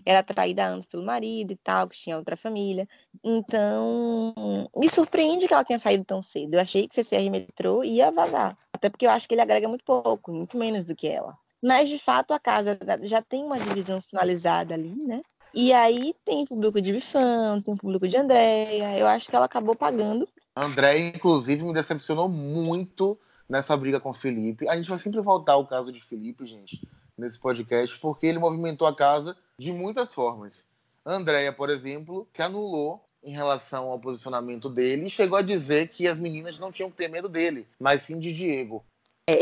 [0.06, 2.88] era traída anos pelo marido e tal, que tinha outra família.
[3.24, 4.34] Então,
[4.76, 6.54] me surpreende que ela tenha saído tão cedo.
[6.54, 8.58] Eu achei que CCR Metrô ia vazar.
[8.74, 11.38] Até porque eu acho que ele agrega muito pouco, muito menos do que ela.
[11.62, 15.22] Mas, de fato, a casa já tem uma divisão sinalizada ali, né?
[15.54, 18.98] E aí tem público de Bifão, tem público de Andréia.
[18.98, 20.28] Eu acho que ela acabou pagando.
[20.60, 23.18] André, inclusive, me decepcionou muito
[23.48, 24.68] nessa briga com o Felipe.
[24.68, 26.86] A gente vai sempre voltar ao caso de Felipe, gente,
[27.18, 30.66] nesse podcast, porque ele movimentou a casa de muitas formas.
[31.06, 36.08] Andréia, por exemplo, se anulou em relação ao posicionamento dele e chegou a dizer que
[36.08, 38.84] as meninas não tinham que ter medo dele, mas sim de Diego.
[39.30, 39.40] É,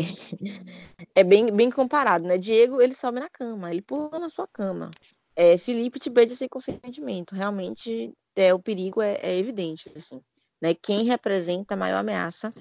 [1.15, 2.37] é bem, bem comparado, né?
[2.37, 4.91] Diego, ele sobe na cama, ele pula na sua cama.
[5.35, 7.33] É, Felipe te beija sem consentimento.
[7.33, 10.21] Realmente, é, o perigo é, é evidente, assim.
[10.61, 10.73] Né?
[10.73, 12.53] Quem representa a maior ameaça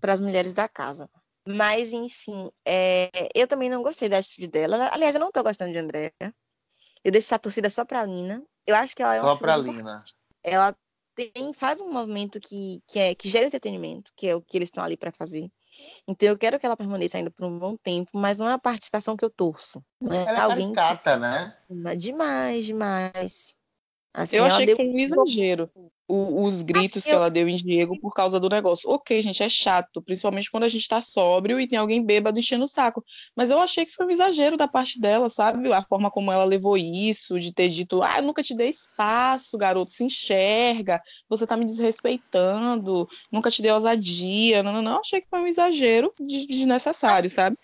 [0.00, 1.08] para as mulheres da casa.
[1.46, 4.90] Mas, enfim, é, eu também não gostei da atitude dela.
[4.92, 6.12] Aliás, eu não tô gostando de Andréa.
[7.04, 8.42] Eu deixo essa torcida só pra Lina.
[8.66, 10.04] Eu acho que ela é uma Só pra Lina.
[10.42, 10.76] ela
[11.14, 14.68] tem, faz um movimento que, que, é, que gera entretenimento, que é o que eles
[14.68, 15.48] estão ali para fazer.
[16.06, 18.58] Então eu quero que ela permaneça ainda por um bom tempo, mas não é a
[18.58, 19.82] participação que eu torço.
[20.00, 20.24] Né?
[20.26, 21.56] Ela é Alguém caricata, né?
[21.68, 21.96] que...
[21.96, 23.56] demais, demais.
[24.16, 25.70] Assim, Eu achei deu que foi um exagero
[26.08, 28.88] o- os gritos Assim, que eu- ela deu em Diego por causa do negócio.
[28.88, 32.64] Ok, gente, é chato, principalmente quando a gente tá sóbrio e tem alguém bêbado enchendo
[32.64, 33.04] o saco.
[33.36, 35.70] Mas eu achei que foi um exagero da parte dela, sabe?
[35.72, 39.58] A forma como ela levou isso, de ter dito, ah, eu nunca te dei espaço,
[39.58, 44.62] garoto, se enxerga, você tá me desrespeitando, nunca te dei ousadia.
[44.62, 47.56] Não, não, não, achei que foi um exagero de- desnecessário, sabe?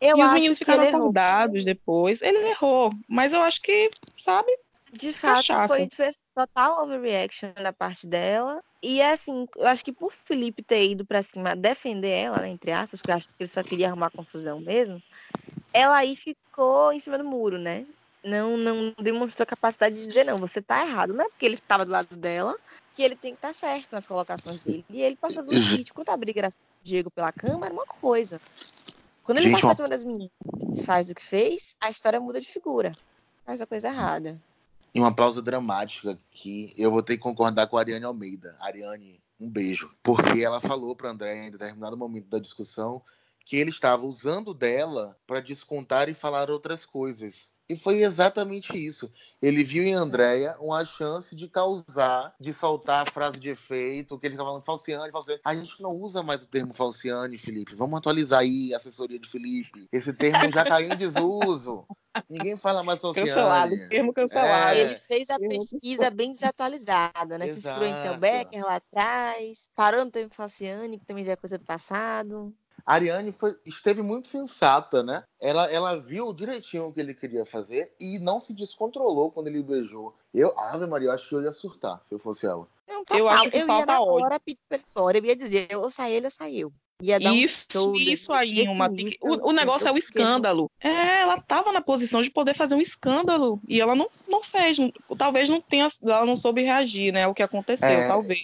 [0.00, 1.00] Eu e os meninos ficaram errou.
[1.00, 2.22] acordados depois.
[2.22, 4.50] Ele errou, mas eu acho que, sabe?
[4.92, 5.74] De fato, Cachaça.
[5.74, 8.60] foi fez total overreaction da parte dela.
[8.82, 12.72] E assim, eu acho que por Felipe ter ido pra cima defender ela, né, entre
[12.72, 15.00] aspas, que eu acho que ele só queria arrumar confusão mesmo,
[15.72, 17.86] ela aí ficou em cima do muro, né?
[18.24, 21.14] Não, não demonstrou capacidade de dizer, não, você tá errado.
[21.14, 22.54] Não é porque ele estava do lado dela
[22.92, 24.84] que ele tem que estar certo nas colocações dele.
[24.90, 25.94] E ele passou do limite.
[25.94, 26.50] Quanto a briga era
[26.82, 28.40] Diego pela cama, era uma coisa.
[29.22, 30.30] Quando ele Gente, vai pra cima das meninas
[30.74, 32.92] e faz o que fez, a história muda de figura.
[33.46, 34.40] Faz a coisa errada.
[34.94, 38.56] E uma pausa dramática que eu vou ter que concordar com a Ariane Almeida.
[38.60, 39.90] Ariane, um beijo.
[40.02, 43.02] Porque ela falou para André em determinado momento da discussão
[43.44, 47.52] que ele estava usando dela para descontar e falar outras coisas.
[47.70, 49.08] E foi exatamente isso.
[49.40, 54.26] Ele viu em Andréia uma chance de causar, de soltar a frase de efeito, que
[54.26, 55.40] ele estava falando falciane, falciane.
[55.44, 57.76] A gente não usa mais o termo falciane, Felipe.
[57.76, 59.86] Vamos atualizar aí a assessoria de Felipe.
[59.92, 61.86] Esse termo já caiu em desuso.
[62.28, 63.28] Ninguém fala mais falciane.
[63.28, 64.76] Cancelado, termo cancelado.
[64.76, 64.80] É.
[64.80, 67.46] Ele fez a pesquisa bem desatualizada, né?
[67.52, 68.18] Se inspirou em Theo Exato.
[68.18, 72.52] Becker lá atrás, parou no tempo Falciane, que também já é coisa do passado.
[72.86, 75.22] A Ariane foi, esteve muito sensata, né?
[75.40, 79.62] Ela, ela viu direitinho o que ele queria fazer e não se descontrolou quando ele
[79.62, 80.14] beijou.
[80.34, 82.66] Eu, Ave Maria, eu acho que eu ia surtar se eu fosse ela.
[82.88, 83.28] Não, Eu total.
[83.28, 84.24] acho que ia falta na ódio.
[84.24, 86.72] hora pedir pra ele fora, eu ia dizer, ou sai ele ou sai eu.
[87.00, 88.88] Ia dar Isso, um show isso aí, uma
[89.20, 90.70] o, o negócio é o escândalo.
[90.80, 94.78] É, ela tava na posição de poder fazer um escândalo e ela não, não fez.
[94.78, 97.26] Não- talvez não tenha, ela não soube reagir, né?
[97.26, 98.06] O que aconteceu, É.
[98.06, 98.40] talvez.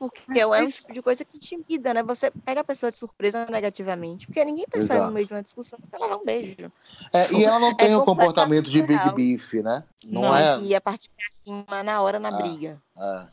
[0.00, 2.02] Porque é um Mas- tipo de coisa que intimida, né?
[2.02, 5.42] Você pega a pessoa de surpresa negativamente, porque ninguém tá esperando no meio de uma
[5.44, 6.72] discussão pra ela dar um beijo.
[7.12, 9.14] É, e ela não tem o completamente comportamento de Big.
[9.14, 9.84] Beef, né?
[10.04, 10.58] Não, Não, é.
[10.58, 12.32] que ia partir pra cima na hora, na Ah.
[12.32, 12.80] briga.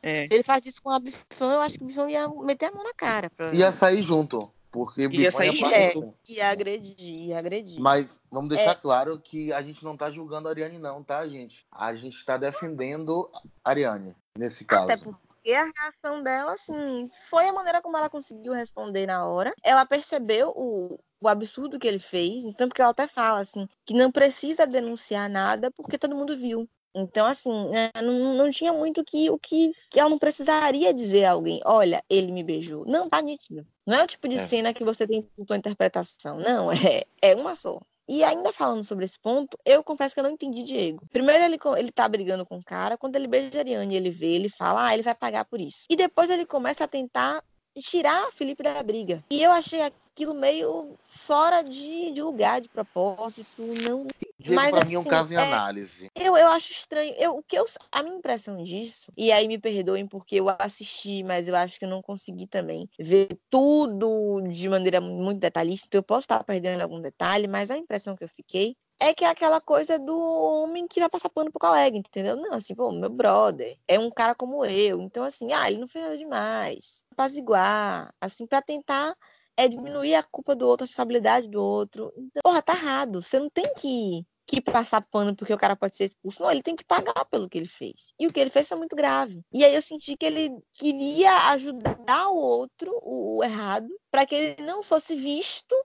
[0.04, 0.24] é.
[0.24, 0.28] É.
[0.28, 2.72] Se ele faz isso com a Bifão, eu acho que o Bifão ia meter a
[2.72, 3.32] mão na cara.
[3.54, 4.50] Ia sair junto.
[4.72, 5.56] Porque Bifão sair
[5.94, 6.14] junto.
[6.30, 7.80] Ia agredir, ia agredir.
[7.80, 8.76] Mas vamos deixar É.
[8.76, 11.66] claro que a gente não tá julgando a Ariane, não, tá, gente?
[11.72, 13.30] A gente tá defendendo
[13.64, 14.92] a Ariane, nesse caso.
[14.92, 19.54] Até porque a reação dela, assim, foi a maneira como ela conseguiu responder na hora.
[19.64, 23.94] Ela percebeu o, o absurdo que ele fez, então porque ela até fala, assim, que
[23.94, 26.70] não precisa denunciar nada porque todo mundo viu.
[26.96, 31.26] Então, assim, né, não, não tinha muito que, o que, que ela não precisaria dizer
[31.26, 32.86] a alguém, olha, ele me beijou.
[32.86, 33.66] Não, tá nítido.
[33.86, 34.40] Não é o tipo de É.
[34.40, 36.38] cena que você tem dupla interpretação.
[36.40, 37.80] Não, é, é uma só.
[38.10, 41.06] E ainda falando sobre esse ponto, eu confesso que eu não entendi Diego.
[41.12, 44.28] Primeiro ele, ele tá brigando com o cara, quando ele beija a Ariane, ele vê,
[44.28, 45.86] ele fala, ah, ele vai pagar por isso.
[45.90, 47.44] E depois ele começa a tentar
[47.78, 49.24] tirar Felipe da briga.
[49.30, 54.08] E eu achei aquilo meio fora de, de lugar, de propósito, não...
[54.40, 56.12] Diego, mas, pra mim, é um assim, caso em é- análise.
[56.16, 57.14] Eu, eu acho estranho.
[57.18, 61.24] Eu, o que eu, a minha impressão disso, e aí me perdoem porque eu assisti,
[61.24, 66.00] mas eu acho que eu não consegui também ver tudo de maneira muito detalhista, então
[66.00, 69.30] eu posso estar perdendo algum detalhe, mas a impressão que eu fiquei é que é
[69.30, 72.36] aquela coisa do homem que vai passar pano pro colega, entendeu?
[72.36, 75.88] Não, assim, pô, meu brother é um cara como eu, então assim, ah, ele não
[75.88, 77.04] fez nada demais.
[77.12, 79.16] Apaziguar, assim, pra tentar
[79.58, 82.14] é diminuir a culpa do outro, a responsabilidade do outro.
[82.16, 83.22] Então, porra, tá errado.
[83.22, 86.44] Você não tem que, que passar pano porque o cara pode ser expulso.
[86.44, 88.14] Não, ele tem que pagar pelo que ele fez.
[88.20, 89.42] E o que ele fez foi muito grave.
[89.52, 94.36] E aí eu senti que ele queria ajudar o outro, o, o errado, para que
[94.36, 95.76] ele não fosse visto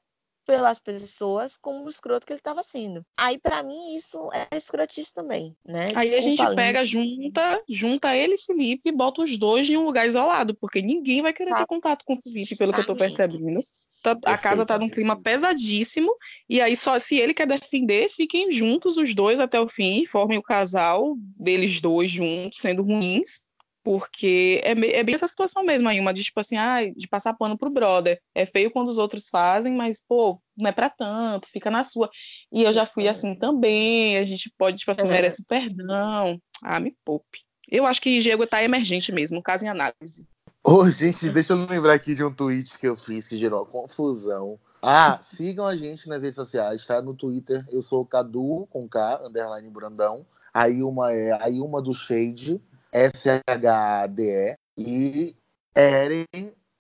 [0.44, 3.05] pelas pessoas como o escroto que ele estava sendo.
[3.16, 5.92] Aí, pra mim, isso é escrotice também, né?
[5.94, 6.57] Aí a gente Desculpa, Aline.
[6.57, 10.81] pega, junta, junta ele e Felipe e bota os dois em um lugar isolado, porque
[10.83, 13.16] ninguém vai querer ter contato com o Felipe, pelo que eu tô Justamente.
[13.16, 13.61] percebendo.
[14.02, 16.12] Tá- a casa tá num clima pesadíssimo,
[16.48, 20.38] e aí só se ele quer defender, fiquem juntos os dois até o fim, formem
[20.38, 23.40] o casal deles dois juntos, sendo ruins,
[23.85, 27.35] Porque é, é bem essa situação mesmo aí, uma de tipo assim, ah, de passar
[27.35, 28.21] pano pro brother.
[28.35, 32.09] É feio quando os outros fazem, mas, pô, não é pra tanto, fica na sua.
[32.53, 35.12] E eu já fui assim também, a gente pode, tipo assim, É.
[35.12, 36.40] merece perdão.
[36.62, 37.40] Ah, me poupe.
[37.68, 40.27] Eu acho que Diego tá emergente mesmo, no caso em análise.
[40.64, 43.66] Ô, gente, deixa eu lembrar aqui de um tweet que eu fiz que gerou uma
[43.66, 44.61] confusão.
[44.81, 47.01] Ah, sigam a gente nas redes sociais, tá?
[47.03, 50.25] No Twitter, eu sou o Cadu, com K, underline Brandão.
[50.53, 52.61] A Ilma é a Ilma do Shade,
[52.92, 54.57] S-H-A-D-E.
[54.76, 55.37] E
[55.74, 56.26] Eren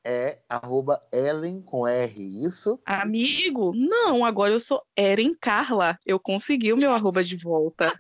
[0.04, 2.78] é arroba Ellen com R, isso?
[2.84, 5.98] Amigo, não, agora eu sou Eren Carla.
[6.04, 7.92] Eu consegui o meu arroba de volta.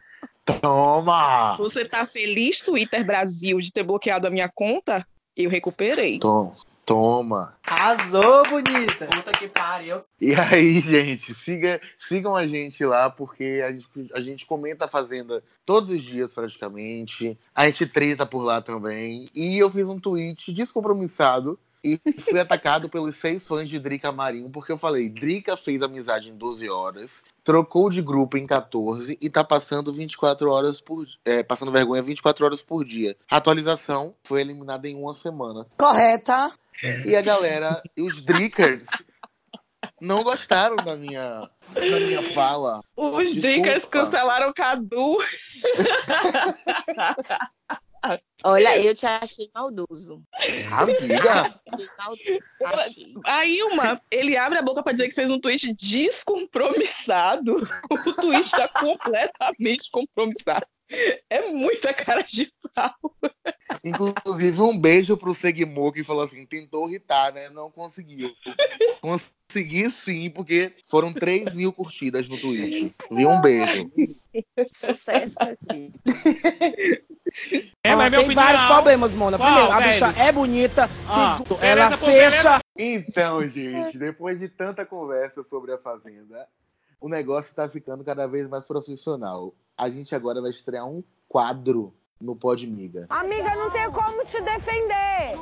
[0.44, 1.56] Toma!
[1.56, 5.06] Você tá feliz, Twitter Brasil, de ter bloqueado a minha conta?
[5.36, 6.18] Eu recuperei.
[6.18, 6.54] Toma.
[6.92, 7.56] Toma.
[7.66, 9.06] Arrasou, bonita.
[9.06, 10.02] Puta que pariu.
[10.20, 14.88] E aí, gente, siga, sigam a gente lá, porque a gente, a gente comenta a
[14.88, 17.38] Fazenda todos os dias, praticamente.
[17.54, 19.26] A gente treta por lá também.
[19.34, 24.50] E eu fiz um tweet descompromissado e fui atacado pelos seis fãs de Drica Marinho,
[24.50, 29.30] porque eu falei, Drica fez amizade em 12 horas, trocou de grupo em 14 e
[29.30, 33.16] tá passando 24 horas por é, passando vergonha 24 horas por dia.
[33.30, 35.66] A atualização foi eliminada em uma semana.
[35.78, 36.52] Correta.
[37.04, 38.88] E a galera, e os Drickers,
[40.00, 42.80] não gostaram da minha, da minha fala.
[42.96, 43.34] Os.
[43.36, 45.16] Drinkers cancelaram o Cadu.
[48.42, 50.20] Olha, eu te achei maldoso.
[50.72, 52.40] Amiga, Achei maldoso.
[52.64, 53.14] Achei.
[53.24, 57.60] A Ilma, ele abre a boca pra dizer que fez um tweet descompromissado.
[57.88, 60.66] O tweet tá completamente compromissado.
[61.30, 62.94] É muita cara de pau.
[63.84, 67.48] inclusive um beijo pro Segmo que falou assim: tentou irritar, né?
[67.50, 68.30] Não conseguiu.
[69.00, 72.94] Consegui sim, porque foram 3 mil curtidas no tweet.
[73.10, 73.30] Viu?
[73.30, 73.90] Um beijo.
[74.72, 75.98] Sucesso, meu querido.
[77.82, 78.34] É, mas minha tem opinião.
[78.44, 79.38] vários problemas, Mona.
[79.38, 79.94] Qual Primeiro, a deles?
[79.94, 80.90] bicha é bonita.
[81.08, 82.60] Ah, Segundo, ela fecha.
[82.76, 86.46] Então, gente, depois de tanta conversa sobre a Fazenda,
[87.00, 89.54] o negócio tá ficando cada vez mais profissional.
[89.76, 93.06] A gente agora vai estrear um quadro no Podmiga.
[93.08, 95.34] Amiga, não tenho como te defender.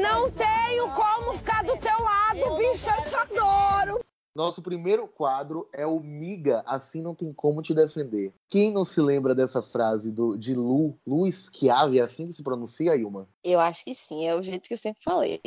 [0.00, 4.00] Não tenho como ficar do teu lado, bicho, eu te adoro.
[4.34, 8.32] Nosso primeiro quadro é o Miga, assim não tem como te defender.
[8.48, 12.42] Quem não se lembra dessa frase do, de Lu, Lu Schiavi, é assim que se
[12.42, 13.28] pronuncia, Ilma?
[13.42, 15.40] Eu acho que sim, é o jeito que eu sempre falei.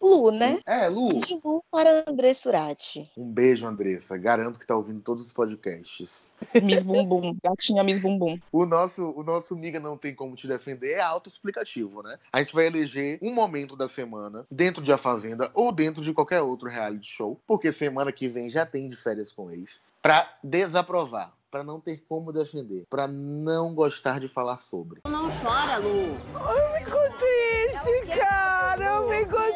[0.00, 0.60] Lu, né?
[0.66, 1.18] É, Lu.
[1.18, 3.10] De Lu para André Surati.
[3.16, 4.16] Um beijo, Andressa.
[4.16, 6.30] Garanto que tá ouvindo todos os podcasts.
[6.62, 8.38] Miss Bumbum, gatinha Miss Bumbum.
[8.52, 12.18] O nosso, o nosso Miga Não Tem Como Te Defender é autoexplicativo, né?
[12.32, 16.12] A gente vai eleger um momento da semana dentro de A Fazenda ou dentro de
[16.12, 20.36] qualquer outro reality show, porque semana que vem já tem de férias com ex, pra
[20.42, 25.00] desaprovar, pra não ter como defender, pra não gostar de falar sobre.
[25.08, 25.88] Não chora, Lu.
[25.88, 28.84] Eu fico triste, cara.
[28.84, 29.53] Eu fico triste.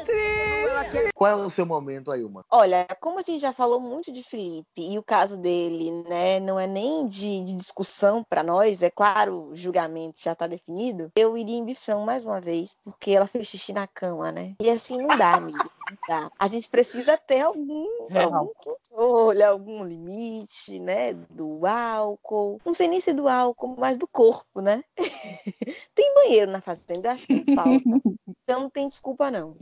[1.15, 2.45] Qual é o seu momento, Ailma?
[2.51, 6.59] Olha, como a gente já falou muito de Felipe e o caso dele, né, não
[6.59, 11.11] é nem de, de discussão para nós, é claro, o julgamento já tá definido.
[11.17, 14.55] Eu iria em Bifão mais uma vez, porque ela fez xixi na cama, né?
[14.61, 16.31] E assim não dá, amiga, não dá.
[16.39, 18.35] A gente precisa ter algum, Real.
[18.35, 22.61] algum controle, algum limite, né, do álcool.
[22.65, 24.83] Não sei nem se do álcool, mas do corpo, né?
[25.95, 27.83] tem banheiro na fazenda, eu acho que não falta.
[28.45, 29.59] Então não tem desculpa não.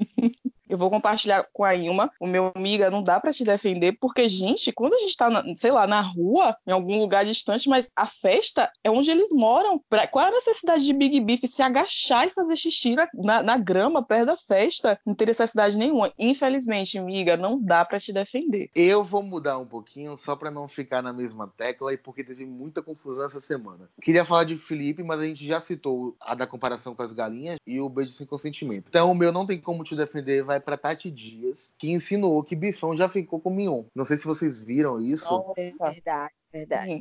[0.69, 2.11] Eu vou compartilhar com a Ilma.
[2.21, 5.45] O meu amiga não dá pra te defender, porque, gente, quando a gente tá, na-
[5.57, 9.81] sei lá, na rua, em algum lugar distante, mas a festa é onde eles moram.
[9.89, 13.57] Pra- Qual é a necessidade de Big Beef se agachar e fazer xixi na, na-
[13.57, 14.99] grama perto da festa?
[15.05, 16.13] Não tem necessidade nenhuma.
[16.19, 18.71] Infelizmente, amiga, não dá pra te defender.
[18.75, 22.45] Eu vou mudar um pouquinho só pra não ficar na mesma tecla e porque teve
[22.45, 23.89] muita confusão essa semana.
[24.03, 27.59] Queria falar de Felipe, mas a gente já citou a da comparação com as galinhas
[27.67, 28.87] e o beijo sem consentimento.
[28.89, 32.57] Então o meu não tem como te defender vai pra Tati Dias, que insinuou que
[32.57, 33.85] Bifão já ficou com Mion.
[33.95, 35.55] Não sei se vocês viram isso.
[35.57, 36.99] É verdade, verdade.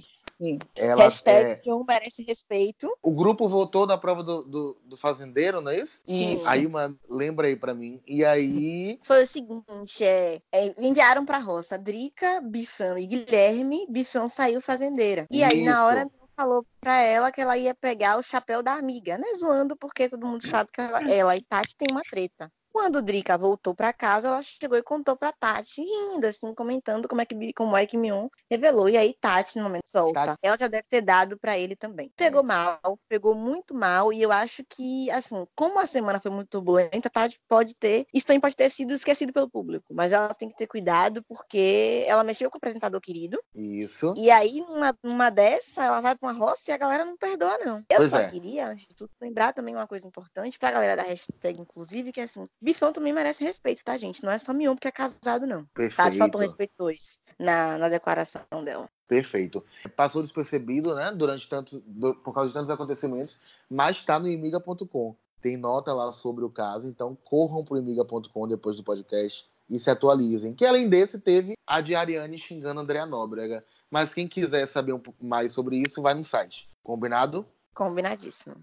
[0.77, 2.95] Ela Hashtag é, que um merece respeito.
[3.01, 5.99] o grupo votou na prova do, do, do fazendeiro, não é isso?
[6.07, 6.47] Isso.
[6.47, 7.99] Aí uma lembra aí pra mim.
[8.05, 13.87] E aí Foi o seguinte, é, é, enviaram pra roça Drica, Bifão e Guilherme.
[13.89, 15.25] Bifão saiu fazendeira.
[15.31, 15.65] E aí, Isso.
[15.65, 19.25] na hora, falou pra ela que ela ia pegar o chapéu da amiga, né?
[19.39, 22.51] Zoando, porque todo mundo sabe que ela, ela e Tati tem uma treta.
[22.75, 27.21] Quando Drica voltou pra casa, ela chegou e contou pra Tati, rindo, assim, comentando como
[27.21, 28.89] é que, como é que Mion revelou.
[28.89, 32.11] E aí Tati, no momento solta, Tati- ela já deve ter dado pra ele também.
[32.17, 36.49] Pegou mal, pegou muito mal, e eu acho que, assim, como a semana foi muito
[36.49, 40.49] turbulenta, Tati pode ter, isso também pode ter sido esquecido pelo público, mas ela tem
[40.49, 44.13] que ter cuidado, porque ela mexeu com o apresentador querido, Isso.
[44.17, 47.57] e aí, numa, numa dessa, ela vai pra uma roça e a galera não perdoa,
[47.59, 47.77] não.
[47.89, 48.27] Eu Pois só é.
[48.27, 52.19] queria, antes de tudo, lembrar também uma coisa importante pra galera da hashtag, inclusive, que
[52.19, 54.23] é assim, Bifão também merece respeito, tá, gente?
[54.23, 55.65] Não é só Mion porque é casado, não.
[55.65, 56.39] Tati faltou Perfeito.
[56.39, 58.89] respeito dois na, na declaração dela.
[59.07, 59.63] Perfeito.
[59.95, 61.11] Passou despercebido, né?
[61.11, 61.79] Durante tanto,
[62.23, 65.15] por causa de tantos acontecimentos, mas está no imiga.com.
[65.39, 69.91] Tem nota lá sobre o caso, então corram pro imiga.com depois do podcast e se
[69.91, 70.51] atualizem.
[70.51, 73.63] Que além desse, teve a de Ariane xingando Andréa Nóbrega.
[73.91, 76.67] Mas quem quiser saber um pouco mais sobre isso, vai no site.
[76.81, 77.45] Combinado?
[77.75, 78.55] Combinadíssimo.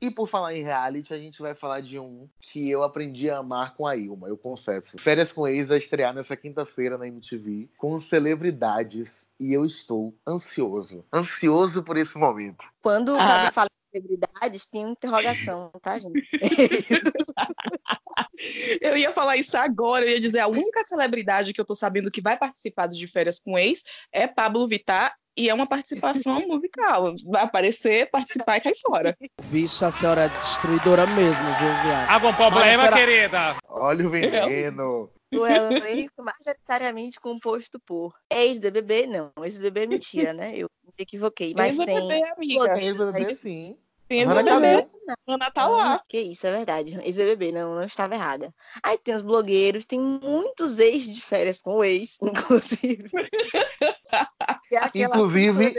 [0.00, 3.38] E por falar em reality, a gente vai falar de um que eu aprendi a
[3.38, 4.96] amar com a Ilma, eu confesso.
[4.98, 11.04] Férias com Ex vai estrear nessa quinta-feira na MTV com celebridades e eu estou ansioso.
[11.12, 12.64] Ansioso por esse momento.
[12.80, 13.26] Quando o Ah.
[13.26, 16.28] Gabi fala de celebridades, tem uma interrogação, tá, gente?
[18.80, 22.10] Eu ia falar isso agora, eu ia dizer, a única celebridade que eu tô sabendo
[22.10, 27.14] que vai participar de férias com ex é Pablo Vittar e é uma participação musical.
[27.26, 29.16] Vai aparecer, participar e cair fora.
[29.44, 32.10] Bicho, a senhora é destruidora mesmo, viu, viado?
[32.10, 33.56] Algum problema, Mas será- querida?
[33.68, 35.10] Olha o veneno.
[35.34, 40.52] O elenco majoritariamente composto por ex-BBB, não, ex-BBB é mentira, né?
[40.56, 41.86] Eu me equivoquei, mas tem...
[41.86, 42.60] Ex-BBB, amiga.
[42.60, 43.76] Pô, Tem ex-BBB sim.
[44.08, 44.88] Tem Ana ex-BBB.
[45.26, 46.02] Ana tá lá.
[46.08, 46.96] Que isso, é verdade.
[47.04, 48.52] Ex-BBB, não, não estava errada.
[48.82, 53.10] Aí tem os blogueiros, tem muitos ex de férias com o ex, inclusive.
[54.72, 55.74] É aquela Inclusive-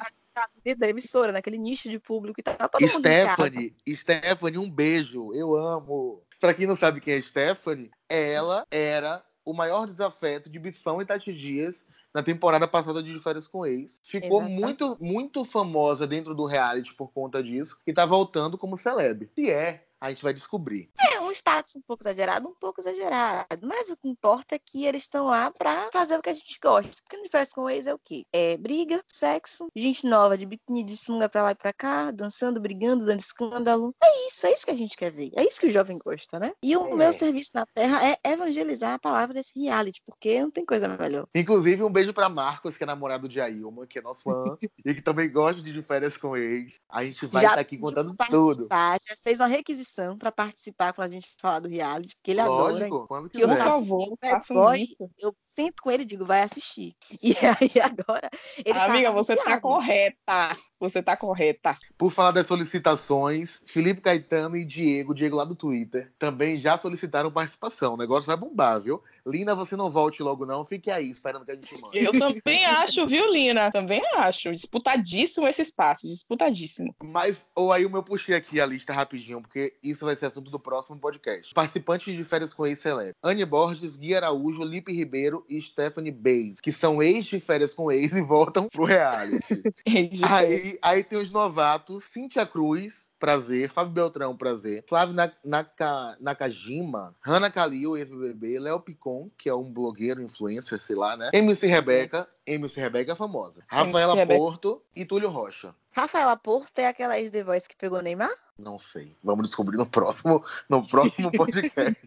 [0.77, 3.33] da emissora, naquele nicho de público e tá todo mundo em casa.
[3.33, 5.33] Stephanie, Stephanie, um beijo.
[5.33, 6.23] Eu amo.
[6.39, 11.05] Pra quem não sabe quem é Stephanie, ela era o maior desafeto de Bifão e
[11.05, 13.99] Tati Dias na temporada passada de Férias com Ex.
[14.03, 14.61] Ficou Exatamente.
[14.61, 19.29] muito, muito famosa dentro do reality por conta disso e tá voltando como celeb.
[19.35, 20.89] Se é, a gente vai descobrir.
[20.99, 23.67] É um status um pouco exagerado, um pouco exagerado.
[23.67, 26.57] Mas o que importa é que eles estão lá pra fazer o que a gente
[26.61, 26.91] gosta.
[27.03, 28.25] Porque no Férias com ex é o quê?
[28.33, 32.59] É briga, sexo, gente nova de biquíni de sunga pra lá e pra cá, dançando,
[32.59, 33.93] brigando, dando escândalo.
[34.01, 35.31] É isso, é isso que a gente quer ver.
[35.35, 36.51] É isso que o jovem gosta, né?
[36.63, 36.95] E o É.
[36.95, 41.27] meu serviço na Terra é evangelizar a palavra desse reality, porque não tem coisa melhor.
[41.35, 44.33] Inclusive, um beijo pra Marcos, que é namorado de Ailma, que é nosso fã,
[44.85, 46.73] e que também gosta de De Férias com Ex.
[46.89, 48.67] A gente vai estar aqui pediu contando tudo.
[48.71, 52.73] Já fez uma requisição pra participar quando a gente falar do reality, porque ele adora.
[52.73, 54.95] Lógico, quando que eu faço favor, bad boy, isso.
[55.19, 56.93] eu sento com ele e digo, vai assistir.
[57.21, 58.29] E aí agora
[58.65, 60.57] ele Amiga, tá você tá correta.
[60.79, 61.77] Você tá correta.
[61.97, 67.31] Por falar das solicitações, Felipe Caetano e Diego, Diego lá do Twitter, também já solicitaram
[67.31, 67.95] participação.
[67.95, 69.03] O negócio vai bombar, viu?
[69.25, 72.05] Linda, você não volte logo não, fique aí esperando que a gente mande.
[72.05, 73.71] Eu também acho, viu, Lina?
[73.71, 74.51] Também acho.
[74.53, 76.95] Disputadíssimo esse espaço, disputadíssimo.
[77.03, 80.59] Mas, ou aí eu puxei aqui a lista rapidinho, porque isso vai ser assunto do
[80.59, 81.08] próximo podcast.
[81.53, 83.13] Participantes de férias com ex-celeb.
[83.23, 87.91] Anne Borges, Gui Araújo, Lipe Ribeiro e Stephanie Bays, que são ex de férias com
[87.91, 89.61] ex e voltam pro reality.
[90.29, 97.13] Aí, aí tem os novatos, Cíntia Cruz, prazer, Fábio Beltrão, prazer, Flávio Na- Naka- Nakajima,
[97.21, 101.29] Hanna Kalil, ex-BBB, Léo Picon, que é um blogueiro, influencer, sei lá, né?
[101.33, 104.39] MC Rebeca, MC Rebeca é famosa, Rafaela Rebeca.
[104.39, 105.75] Porto e Túlio Rocha.
[105.91, 108.29] Rafaela Porto é aquela ex-The Voice que pegou Neymar?
[108.57, 109.15] Não sei.
[109.23, 111.97] Vamos descobrir no próximo, no próximo podcast.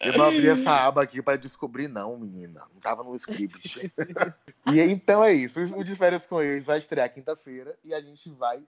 [0.00, 2.62] Eu não abri essa aba aqui para descobrir, não, menina.
[2.72, 3.92] Não tava no script.
[4.72, 5.60] e então é isso.
[5.76, 8.66] O de férias com eles vai estrear quinta-feira e a gente vai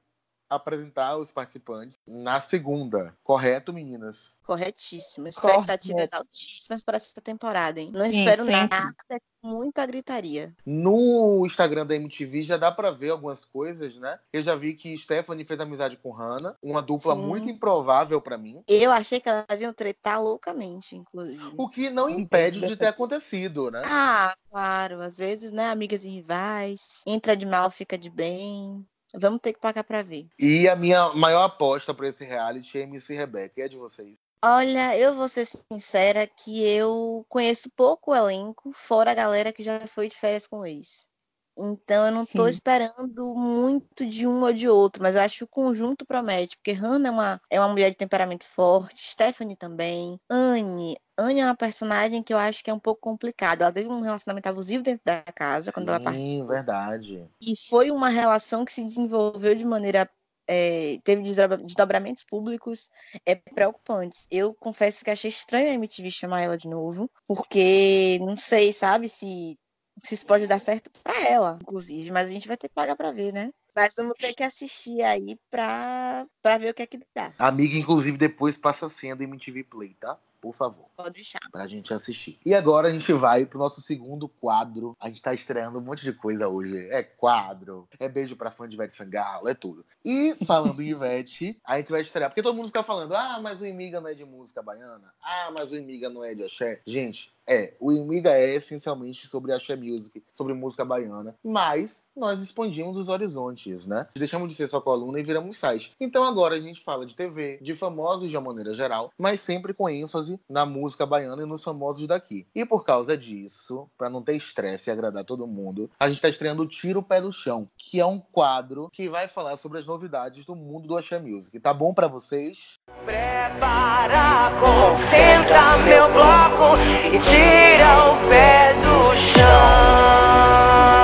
[0.55, 3.15] apresentar os participantes na segunda.
[3.23, 4.37] Correto, meninas?
[4.45, 5.29] Corretíssima.
[5.29, 6.17] Expectativas Correto.
[6.17, 7.91] altíssimas para essa temporada, hein?
[7.93, 8.69] Não Sim, espero sempre.
[8.69, 8.95] nada,
[9.43, 10.55] muita gritaria.
[10.65, 14.19] No Instagram da MTV já dá pra ver algumas coisas, né?
[14.33, 17.23] Eu já vi que Stephanie fez amizade com Hannah, uma dupla Sim.
[17.23, 18.62] muito improvável pra mim.
[18.69, 21.55] Eu achei que elas iam tretar loucamente, inclusive.
[21.57, 23.83] O que não impede de ter acontecido, né?
[23.85, 25.01] Ah, claro.
[25.01, 27.03] Às vezes, né, amigas e rivais.
[27.07, 28.87] Entra de mal, fica de bem.
[29.14, 30.27] Vamos ter que pagar pra ver.
[30.38, 33.61] E a minha maior aposta pra esse reality é MC Rebeca.
[33.61, 34.16] E é de vocês?
[34.44, 39.62] Olha, eu vou ser sincera que eu conheço pouco o elenco, fora a galera que
[39.62, 41.09] já foi de férias com o ex.
[41.57, 42.51] Então eu não tô Sim.
[42.51, 46.73] esperando muito de um ou de outro, mas eu acho que o conjunto promete, porque
[46.73, 50.97] Hannah é uma, é uma mulher de temperamento forte, Stephanie também, Anne.
[51.19, 53.65] Anne é uma personagem que eu acho que é um pouco complicada.
[53.65, 56.23] Ela teve um relacionamento abusivo dentro da casa quando ela partiu.
[56.23, 57.29] Sim, verdade.
[57.41, 60.09] E foi uma relação que se desenvolveu de maneira
[60.47, 62.88] é, teve desdobra- desdobramentos públicos
[63.27, 64.27] é, preocupantes.
[64.31, 69.09] Eu confesso que achei estranho a MTV chamar ela de novo, porque não sei, sabe,
[69.09, 69.57] se,
[70.03, 72.97] se isso pode dar certo pra ela, inclusive, mas a gente vai ter que pagar
[72.97, 73.51] pra ver, né?
[73.75, 76.27] Mas vamos ter que assistir aí pra,
[76.59, 77.33] ver o que é que dá.
[77.38, 80.19] Amiga, inclusive, depois passa a senha do MTV Play, tá?
[80.43, 80.87] Por favor.
[80.97, 81.38] Pode deixar.
[81.53, 82.37] pra gente assistir.
[82.45, 84.97] E agora a gente vai pro nosso segundo quadro.
[85.01, 86.88] A gente tá estreando um monte de coisa hoje.
[86.90, 89.87] É quadro, é beijo pra fã de Ivete Sangalo, é tudo.
[90.05, 92.29] E falando em Ivete, a gente vai estrear.
[92.29, 95.15] Porque todo mundo fica falando, ah, mas o Imiga não é de música baiana.
[95.23, 96.81] Ah, mas o Imiga não é de axé.
[96.85, 101.37] Gente, é, o Imiga é essencialmente sobre axé music, sobre música baiana.
[101.43, 104.07] Mas nós expandimos os horizontes, né?
[104.15, 105.95] Deixamos de ser só coluna e viramos site.
[106.01, 109.75] Então agora a gente fala de TV, de famosos de uma maneira geral, mas sempre
[109.75, 112.47] com ênfase na música baiana e nos famosos daqui.
[112.55, 116.29] E por causa disso, para não ter estresse e agradar todo mundo, a gente está
[116.29, 119.87] estreando Tiro o Pé do Chão, que é um quadro que vai falar sobre as
[119.87, 121.59] novidades do mundo do Axé Music.
[121.61, 122.79] Tá bom para vocês?
[123.05, 126.77] Prepara, concentra meu bloco
[127.07, 131.02] e tira o pé do chão.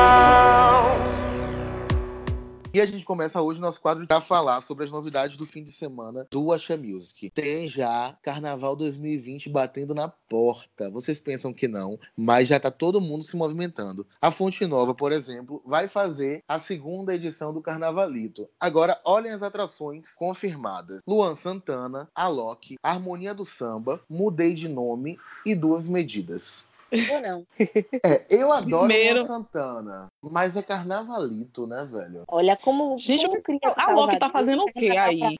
[2.79, 5.73] E a gente começa hoje nosso quadro para falar sobre as novidades do fim de
[5.73, 7.29] semana do Axé Music.
[7.31, 10.89] Tem já Carnaval 2020 batendo na porta.
[10.89, 14.07] Vocês pensam que não, mas já tá todo mundo se movimentando.
[14.23, 18.49] A Fonte Nova, por exemplo, vai fazer a segunda edição do Carnavalito.
[18.61, 21.03] Agora, olhem as atrações confirmadas.
[21.05, 26.65] Luan Santana, Alok, Harmonia do Samba, Mudei de Nome e Duas Medidas.
[27.11, 27.47] Ou não?
[28.05, 32.23] É, eu adoro Primeiro- Luan Santana, mas é carnavalito, né, velho?
[32.29, 32.99] Olha como.
[32.99, 35.37] Gente, como cria a Loki tá fazendo o quê aí?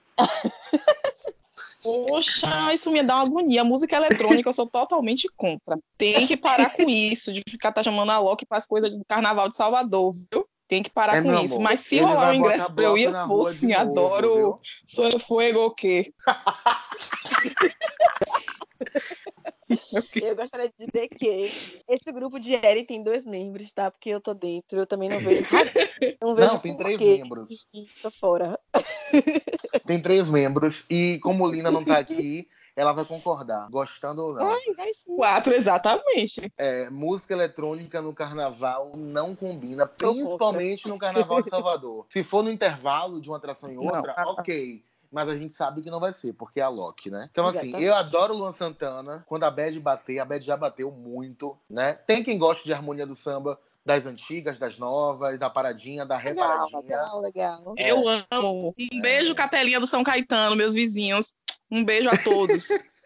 [1.83, 3.65] Poxa, isso me dá uma agonia.
[3.65, 5.79] Música eletrônica eu sou totalmente contra.
[5.97, 9.03] Tem que parar com isso, de ficar tá chamando a Loki para as coisas do
[9.07, 10.47] Carnaval de Salvador, viu?
[10.67, 11.55] Tem que parar É, com isso.
[11.55, 13.69] amor, Mas se rolar o ingresso pra eu ir, eu vou sim.
[13.69, 14.61] novo, Adoro.
[14.87, 16.13] Sou fuego o quê?
[20.23, 21.51] Eu gostaria de dizer que
[21.89, 23.91] esse grupo de Eri tem dois membros, tá?
[23.91, 25.43] Porque eu tô dentro, eu também não vejo.
[26.21, 27.67] Não, vejo Não, tem três membros.
[28.03, 28.59] Tô fora.
[29.87, 32.47] Tem três membros e como Lina não tá aqui,
[32.77, 34.47] ela vai concordar, gostando ou não.
[34.47, 35.17] Ai, vai sim.
[35.17, 36.53] Quatro, exatamente.
[36.59, 42.05] É, música eletrônica no carnaval não combina, Tô principalmente no carnaval de Salvador.
[42.11, 43.85] Se for no intervalo de uma atração em Não.
[43.85, 44.85] outra, ok.
[45.11, 47.29] Mas a gente sabe que não vai ser, porque é a Loki, né?
[47.31, 47.85] Então, assim, Exatamente.
[47.85, 49.25] eu adoro o Luan Santana.
[49.27, 51.95] Quando a Bad bater, a Bad já bateu muito, né?
[51.95, 56.69] Tem quem goste de harmonia do samba das antigas, das novas, da paradinha, da Legal,
[56.69, 56.81] reparadinha.
[56.83, 57.75] legal, legal.
[57.79, 57.91] É.
[57.91, 58.75] Eu amo.
[58.79, 61.33] Um beijo, Capelinha do São Caetano, meus vizinhos.
[61.71, 62.69] Um beijo a todos.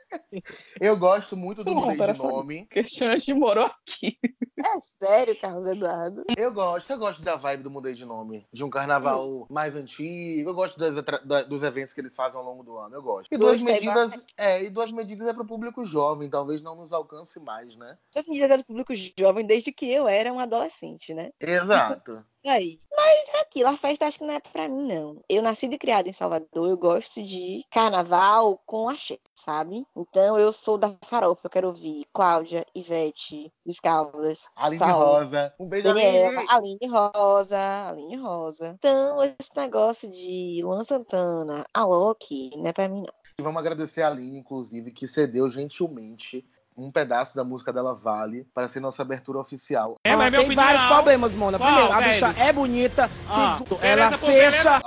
[0.80, 2.66] Eu gosto muito do Mudei de Nome.
[2.66, 4.18] que Xande morou aqui.
[4.58, 6.24] É sério, Carlos Eduardo?
[6.36, 8.46] Eu gosto, eu gosto da vibe do Mudei de Nome.
[8.52, 10.50] De um carnaval mais antigo.
[10.50, 10.94] Eu gosto das
[11.24, 12.94] da- dos eventos que eles fazem ao longo do ano.
[12.94, 13.28] Eu gosto.
[13.32, 14.26] E duas Gostei medidas.
[14.36, 17.98] É, e duas medidas é pro público jovem, talvez não nos alcance mais, né?
[18.14, 21.30] Eu me do público jovem desde que eu era um adolescente, né?
[21.40, 22.24] Exato.
[22.44, 22.78] Aí.
[22.90, 25.22] Mas é aquilo, a festa acho que não é pra mim, não.
[25.28, 29.86] Eu nasci e criada em Salvador, eu gosto de carnaval com axé, sabe?
[29.96, 35.54] Então eu sou da farofa, eu quero ouvir Cláudia, Ivete, Descaldas, Aline Saulo, Rosa.
[35.60, 36.78] Um beijo, Daniela, Aline.
[36.80, 38.68] Aline Rosa, Aline Rosa.
[38.78, 43.14] Então, esse negócio de Luan Santana, Alok, não é pra mim, não.
[43.38, 46.44] E vamos agradecer a Aline, inclusive, que cedeu gentilmente
[46.76, 49.96] um pedaço da música dela Vale para ser nossa abertura oficial.
[50.04, 51.58] É, mas tem vários problemas, Mona.
[51.58, 53.10] Qual Primeiro, a bicha é bonita.
[53.28, 54.80] Ah, Segundo, ela por fecha.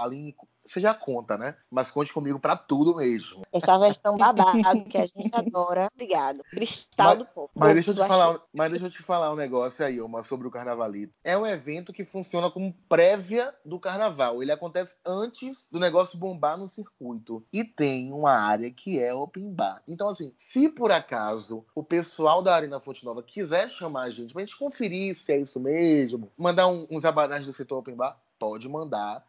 [0.66, 1.56] Você já conta, né?
[1.70, 3.44] Mas conte comigo pra tudo mesmo.
[3.54, 4.52] Essa versão babado
[4.86, 5.88] que a gente adora.
[5.94, 6.42] Obrigado.
[6.50, 7.50] Cristal Mas- do povo.
[7.56, 10.48] Mas deixa eu te falar, mas deixa eu te falar um negócio aí, uma sobre
[10.48, 11.18] o Carnavalito.
[11.24, 14.42] É um evento que funciona como prévia do carnaval.
[14.42, 17.44] Ele acontece antes do negócio bombar no circuito.
[17.54, 19.82] E tem uma área que é open bar.
[19.88, 24.34] Então, assim, se por acaso o pessoal da Arena Fonte Nova quiser chamar a gente
[24.34, 28.20] pra gente conferir se é isso mesmo, mandar um- uns abanais do setor open bar,
[28.40, 29.24] pode mandar.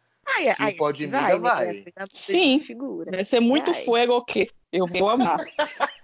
[0.59, 1.39] Ai, Pode Miga vai, né?
[1.39, 1.75] vai.
[1.81, 2.59] Que é Sim.
[2.59, 3.11] Figura.
[3.11, 3.85] Vai ser muito Vai.
[3.85, 4.49] fuego o quê?
[4.71, 5.39] Eu vou amar.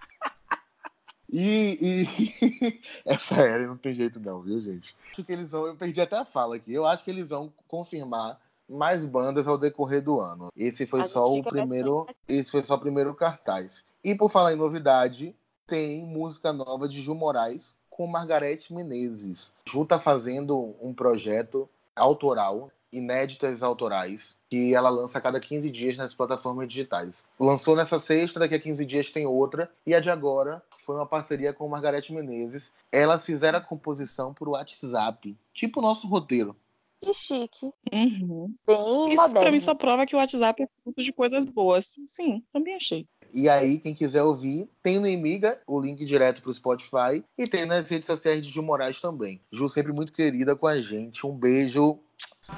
[1.35, 2.81] E, e...
[3.03, 4.95] essa era não tem jeito não, viu, gente?
[5.11, 6.71] Acho que eles vão, eu perdi até a fala aqui.
[6.71, 10.51] Eu acho que eles vão confirmar mais bandas ao decorrer do ano.
[10.55, 13.83] Esse foi A só o primeiro, esse foi só o primeiro cartaz.
[14.03, 19.53] E por falar em novidade, tem música nova de Ju Moraes com Margarete Menezes.
[19.67, 25.97] Ju tá fazendo um projeto autoral, inéditas autorais, que ela lança a cada 15 dias
[25.97, 27.25] nas plataformas digitais.
[27.39, 31.05] Lançou nessa sexta, daqui a 15 dias tem outra, e a de agora foi uma
[31.05, 32.71] parceria com Margarete Menezes.
[32.91, 36.55] Elas fizeram a composição por WhatsApp, tipo o nosso roteiro.
[37.03, 37.65] Que chique.
[37.91, 38.55] Uhum.
[38.65, 39.51] Bem Isso pra moderno.
[39.51, 41.99] mim só prova que o WhatsApp é fruto de coisas boas.
[42.07, 43.05] Sim, também achei.
[43.33, 47.65] E aí, quem quiser ouvir, tem no Emiga o link direto pro Spotify e tem
[47.65, 49.41] nas redes sociais de Gil Moraes também.
[49.51, 51.27] Ju sempre muito querida com a gente.
[51.27, 51.99] Um beijo.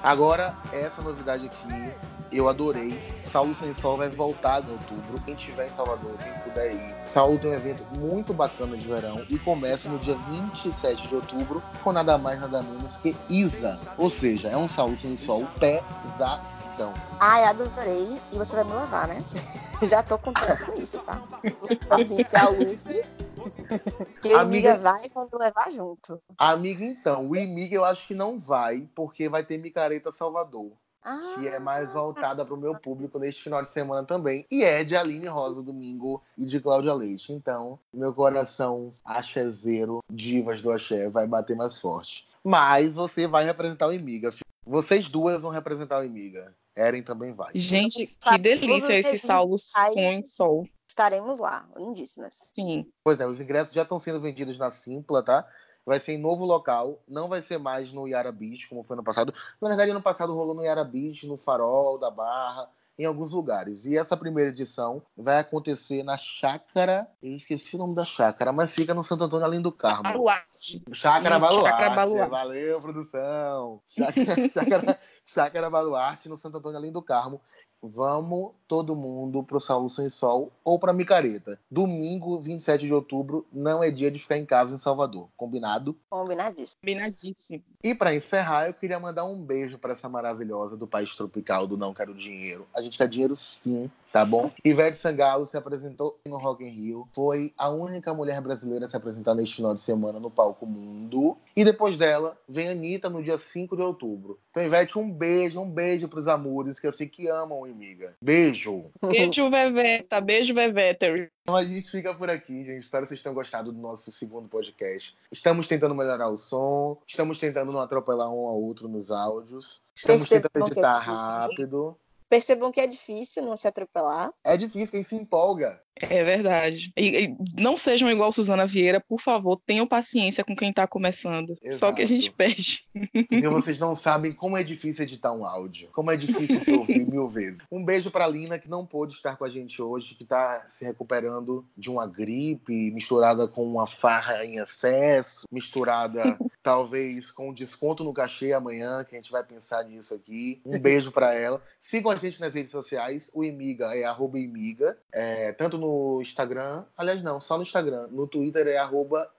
[0.04, 1.94] Agora, essa novidade aqui,
[2.32, 3.02] eu adorei.
[3.30, 5.20] Saulo Sem Sol vai voltar em outubro.
[5.26, 6.96] Quem estiver em Salvador, quem puder ir.
[7.04, 11.64] Saulo tem um evento muito bacana de verão e começa no dia 27 de outubro
[11.84, 13.80] com nada mais, nada menos que Isa.
[13.98, 16.94] Ou seja, é um Saulo Sem Sol pesadão.
[17.20, 18.22] Ai, adorei.
[18.32, 19.24] E você vai me levar, né?
[19.84, 21.22] Já tô contando com isso, tá?
[21.60, 23.06] Vou providenciar o look.
[24.22, 26.20] Que o Amiga- amiga vai quando levar junto.
[26.38, 30.72] Amiga, então, o Imiga eu acho que não vai, porque vai ter Micareta Salvador.
[31.08, 34.44] Ah, que é mais voltada para o meu público neste final de semana também.
[34.50, 37.32] E é de Aline Rosa Domingo e de Cláudia Leite.
[37.32, 42.28] Então, meu coração axézeiro, divas do axé, vai bater mais forte.
[42.44, 44.32] Mas você vai representar o Imiga.
[44.32, 44.42] filho.
[44.66, 46.56] Vocês duas vão representar o Imiga.
[46.76, 47.52] Eren também vai.
[47.54, 49.58] Gente, que delícia esse Saulo.
[49.60, 50.68] Sonho Sol.
[50.96, 52.52] Estaremos lá, lindíssimas.
[52.56, 52.90] Sim.
[53.04, 55.46] Pois é, os ingressos já estão sendo vendidos na Simpla, tá?
[55.86, 59.04] Vai ser em novo local, não vai ser mais no Yara Beach, como foi no
[59.04, 59.34] passado.
[59.62, 63.86] Na verdade, ano passado rolou no Yara Beach, no Farol da Barra, em alguns lugares.
[63.86, 67.08] E essa primeira edição vai acontecer na Chácara.
[67.22, 70.04] Eu esqueci o nome da chácara, mas fica no Santo Antônio, além do Carmo.
[70.04, 70.82] Baluarte.
[70.94, 71.70] Chácara Isso, Baluarte.
[71.70, 72.32] Chácara Baluarte.
[72.32, 73.82] Valeu, produção.
[73.86, 77.42] Chácara, chácara, chácara Baluarte, no Santo Antônio, além do Carmo.
[77.82, 81.60] Vamos todo mundo pro Saulo Sem Sol ou pra Micareta.
[81.70, 85.30] Domingo, 27 de outubro, não é dia de ficar em casa em Salvador.
[85.38, 85.96] Combinado?
[86.10, 86.80] Combinadíssimo.
[86.82, 87.64] Combinadíssimo.
[87.84, 91.78] E pra encerrar, eu queria mandar um beijo pra essa maravilhosa do país tropical do
[91.78, 92.68] Não Quero Dinheiro.
[92.74, 94.50] A gente quer dinheiro sim, tá bom?
[94.64, 97.06] Ivete Sangalo se apresentou no Rock in Rio.
[97.14, 101.36] Foi a única mulher brasileira a se apresentar neste final de semana no palco mundo.
[101.54, 104.40] E depois dela, vem a Anitta no dia 5 de outubro.
[104.52, 108.16] Então, Ivete, um beijo, um beijo pros amores que eu sei que amam, amiga.
[108.22, 108.86] Beijo!
[109.06, 110.22] Beijo, Veveta.
[110.22, 111.08] Beijo, Veveta.
[111.42, 112.84] Então a gente fica por aqui, gente.
[112.84, 115.14] Espero que vocês tenham gostado do nosso segundo podcast.
[115.30, 119.84] Estamos tentando melhorar o som, estamos tentando não atropelar um ao outro nos áudios.
[119.94, 121.98] Estamos tentando é editar rápido.
[122.36, 124.30] Percebam que é difícil não se atropelar.
[124.44, 125.82] É difícil, quem se empolga.
[126.02, 126.92] É verdade.
[126.98, 131.56] E, e não sejam igual Suzana Vieira, por favor, tenham paciência com quem tá começando.
[131.74, 132.38] Só que a gente Exato.
[132.38, 132.86] pede.
[133.30, 135.90] Porque vocês não sabem como é difícil editar um áudio.
[135.94, 137.60] Como é difícil se ouvir mil vezes.
[137.72, 140.84] Um beijo pra Lina, que não pôde estar com a gente hoje, que tá se
[140.84, 148.14] recuperando de uma gripe, misturada com uma farra em excesso, misturada talvez com desconto no
[148.14, 150.62] cachê amanhã, que a gente vai pensar nisso aqui.
[150.66, 151.62] Um beijo pra ela.
[151.80, 153.30] Sigam a gente nas redes sociais.
[153.34, 154.98] O Imiga é arroba Imiga.
[155.12, 155.85] É, tanto no
[156.22, 158.08] Instagram, aliás, não, só no Instagram.
[158.12, 159.30] No Twitter é arroba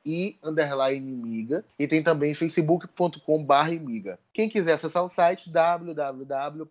[0.42, 1.64] underline Imiga.
[1.78, 4.18] E tem também facebook.com barra Imiga.
[4.32, 6.68] Quem quiser acessar o site, www.imiga.com.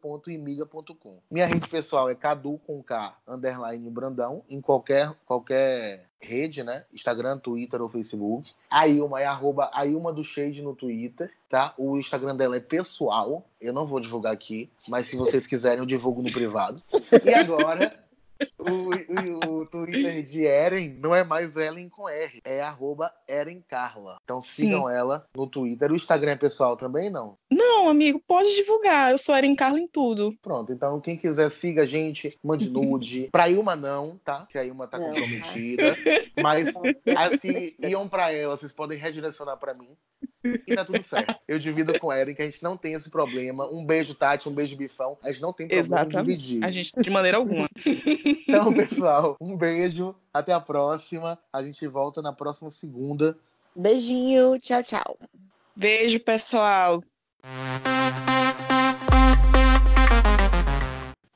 [1.31, 6.83] Minha rede pessoal é Cadu com K, underline Brandão, em qualquer, qualquer rede, né?
[6.93, 8.51] Instagram, Twitter ou Facebook.
[8.69, 11.73] A Ilma é arroba a Ilma do Shade no Twitter, tá?
[11.77, 15.85] O Instagram dela é pessoal, eu não vou divulgar aqui, mas se vocês quiserem eu
[15.85, 16.81] divulgo no privado.
[17.23, 18.04] E agora...
[18.59, 23.61] O, o- o Twitter de Eren não é mais Ellen com R, é arroba Eren
[23.67, 24.17] Carla.
[24.23, 25.91] Então sigam ela no Twitter.
[25.91, 27.37] O Instagram é pessoal também, não?
[27.51, 29.11] Não, amigo, pode divulgar.
[29.11, 30.35] Eu sou Erin Carla em tudo.
[30.41, 33.29] Pronto, então quem quiser siga a gente, mande nude.
[33.31, 34.45] pra Ilma não, tá?
[34.49, 35.95] Que a Ilma tá comprometida.
[36.41, 36.67] Mas
[37.15, 39.95] as que iam pra ela, vocês podem redirecionar pra mim.
[40.67, 41.35] E tá tudo certo.
[41.47, 43.67] Eu divido com a Eren que a gente não tem esse problema.
[43.67, 45.17] Um beijo, Tati, um beijo, Bifão.
[45.23, 46.37] A gente não tem problema em Exatamente.
[46.37, 46.63] dividir.
[46.63, 47.67] A gente, de maneira alguma.
[48.25, 50.15] Então, pessoal, um beijo.
[50.33, 51.37] Até a próxima.
[51.53, 53.37] A gente volta na próxima segunda.
[53.75, 55.17] Beijinho, tchau, tchau.
[55.75, 57.03] Beijo, pessoal.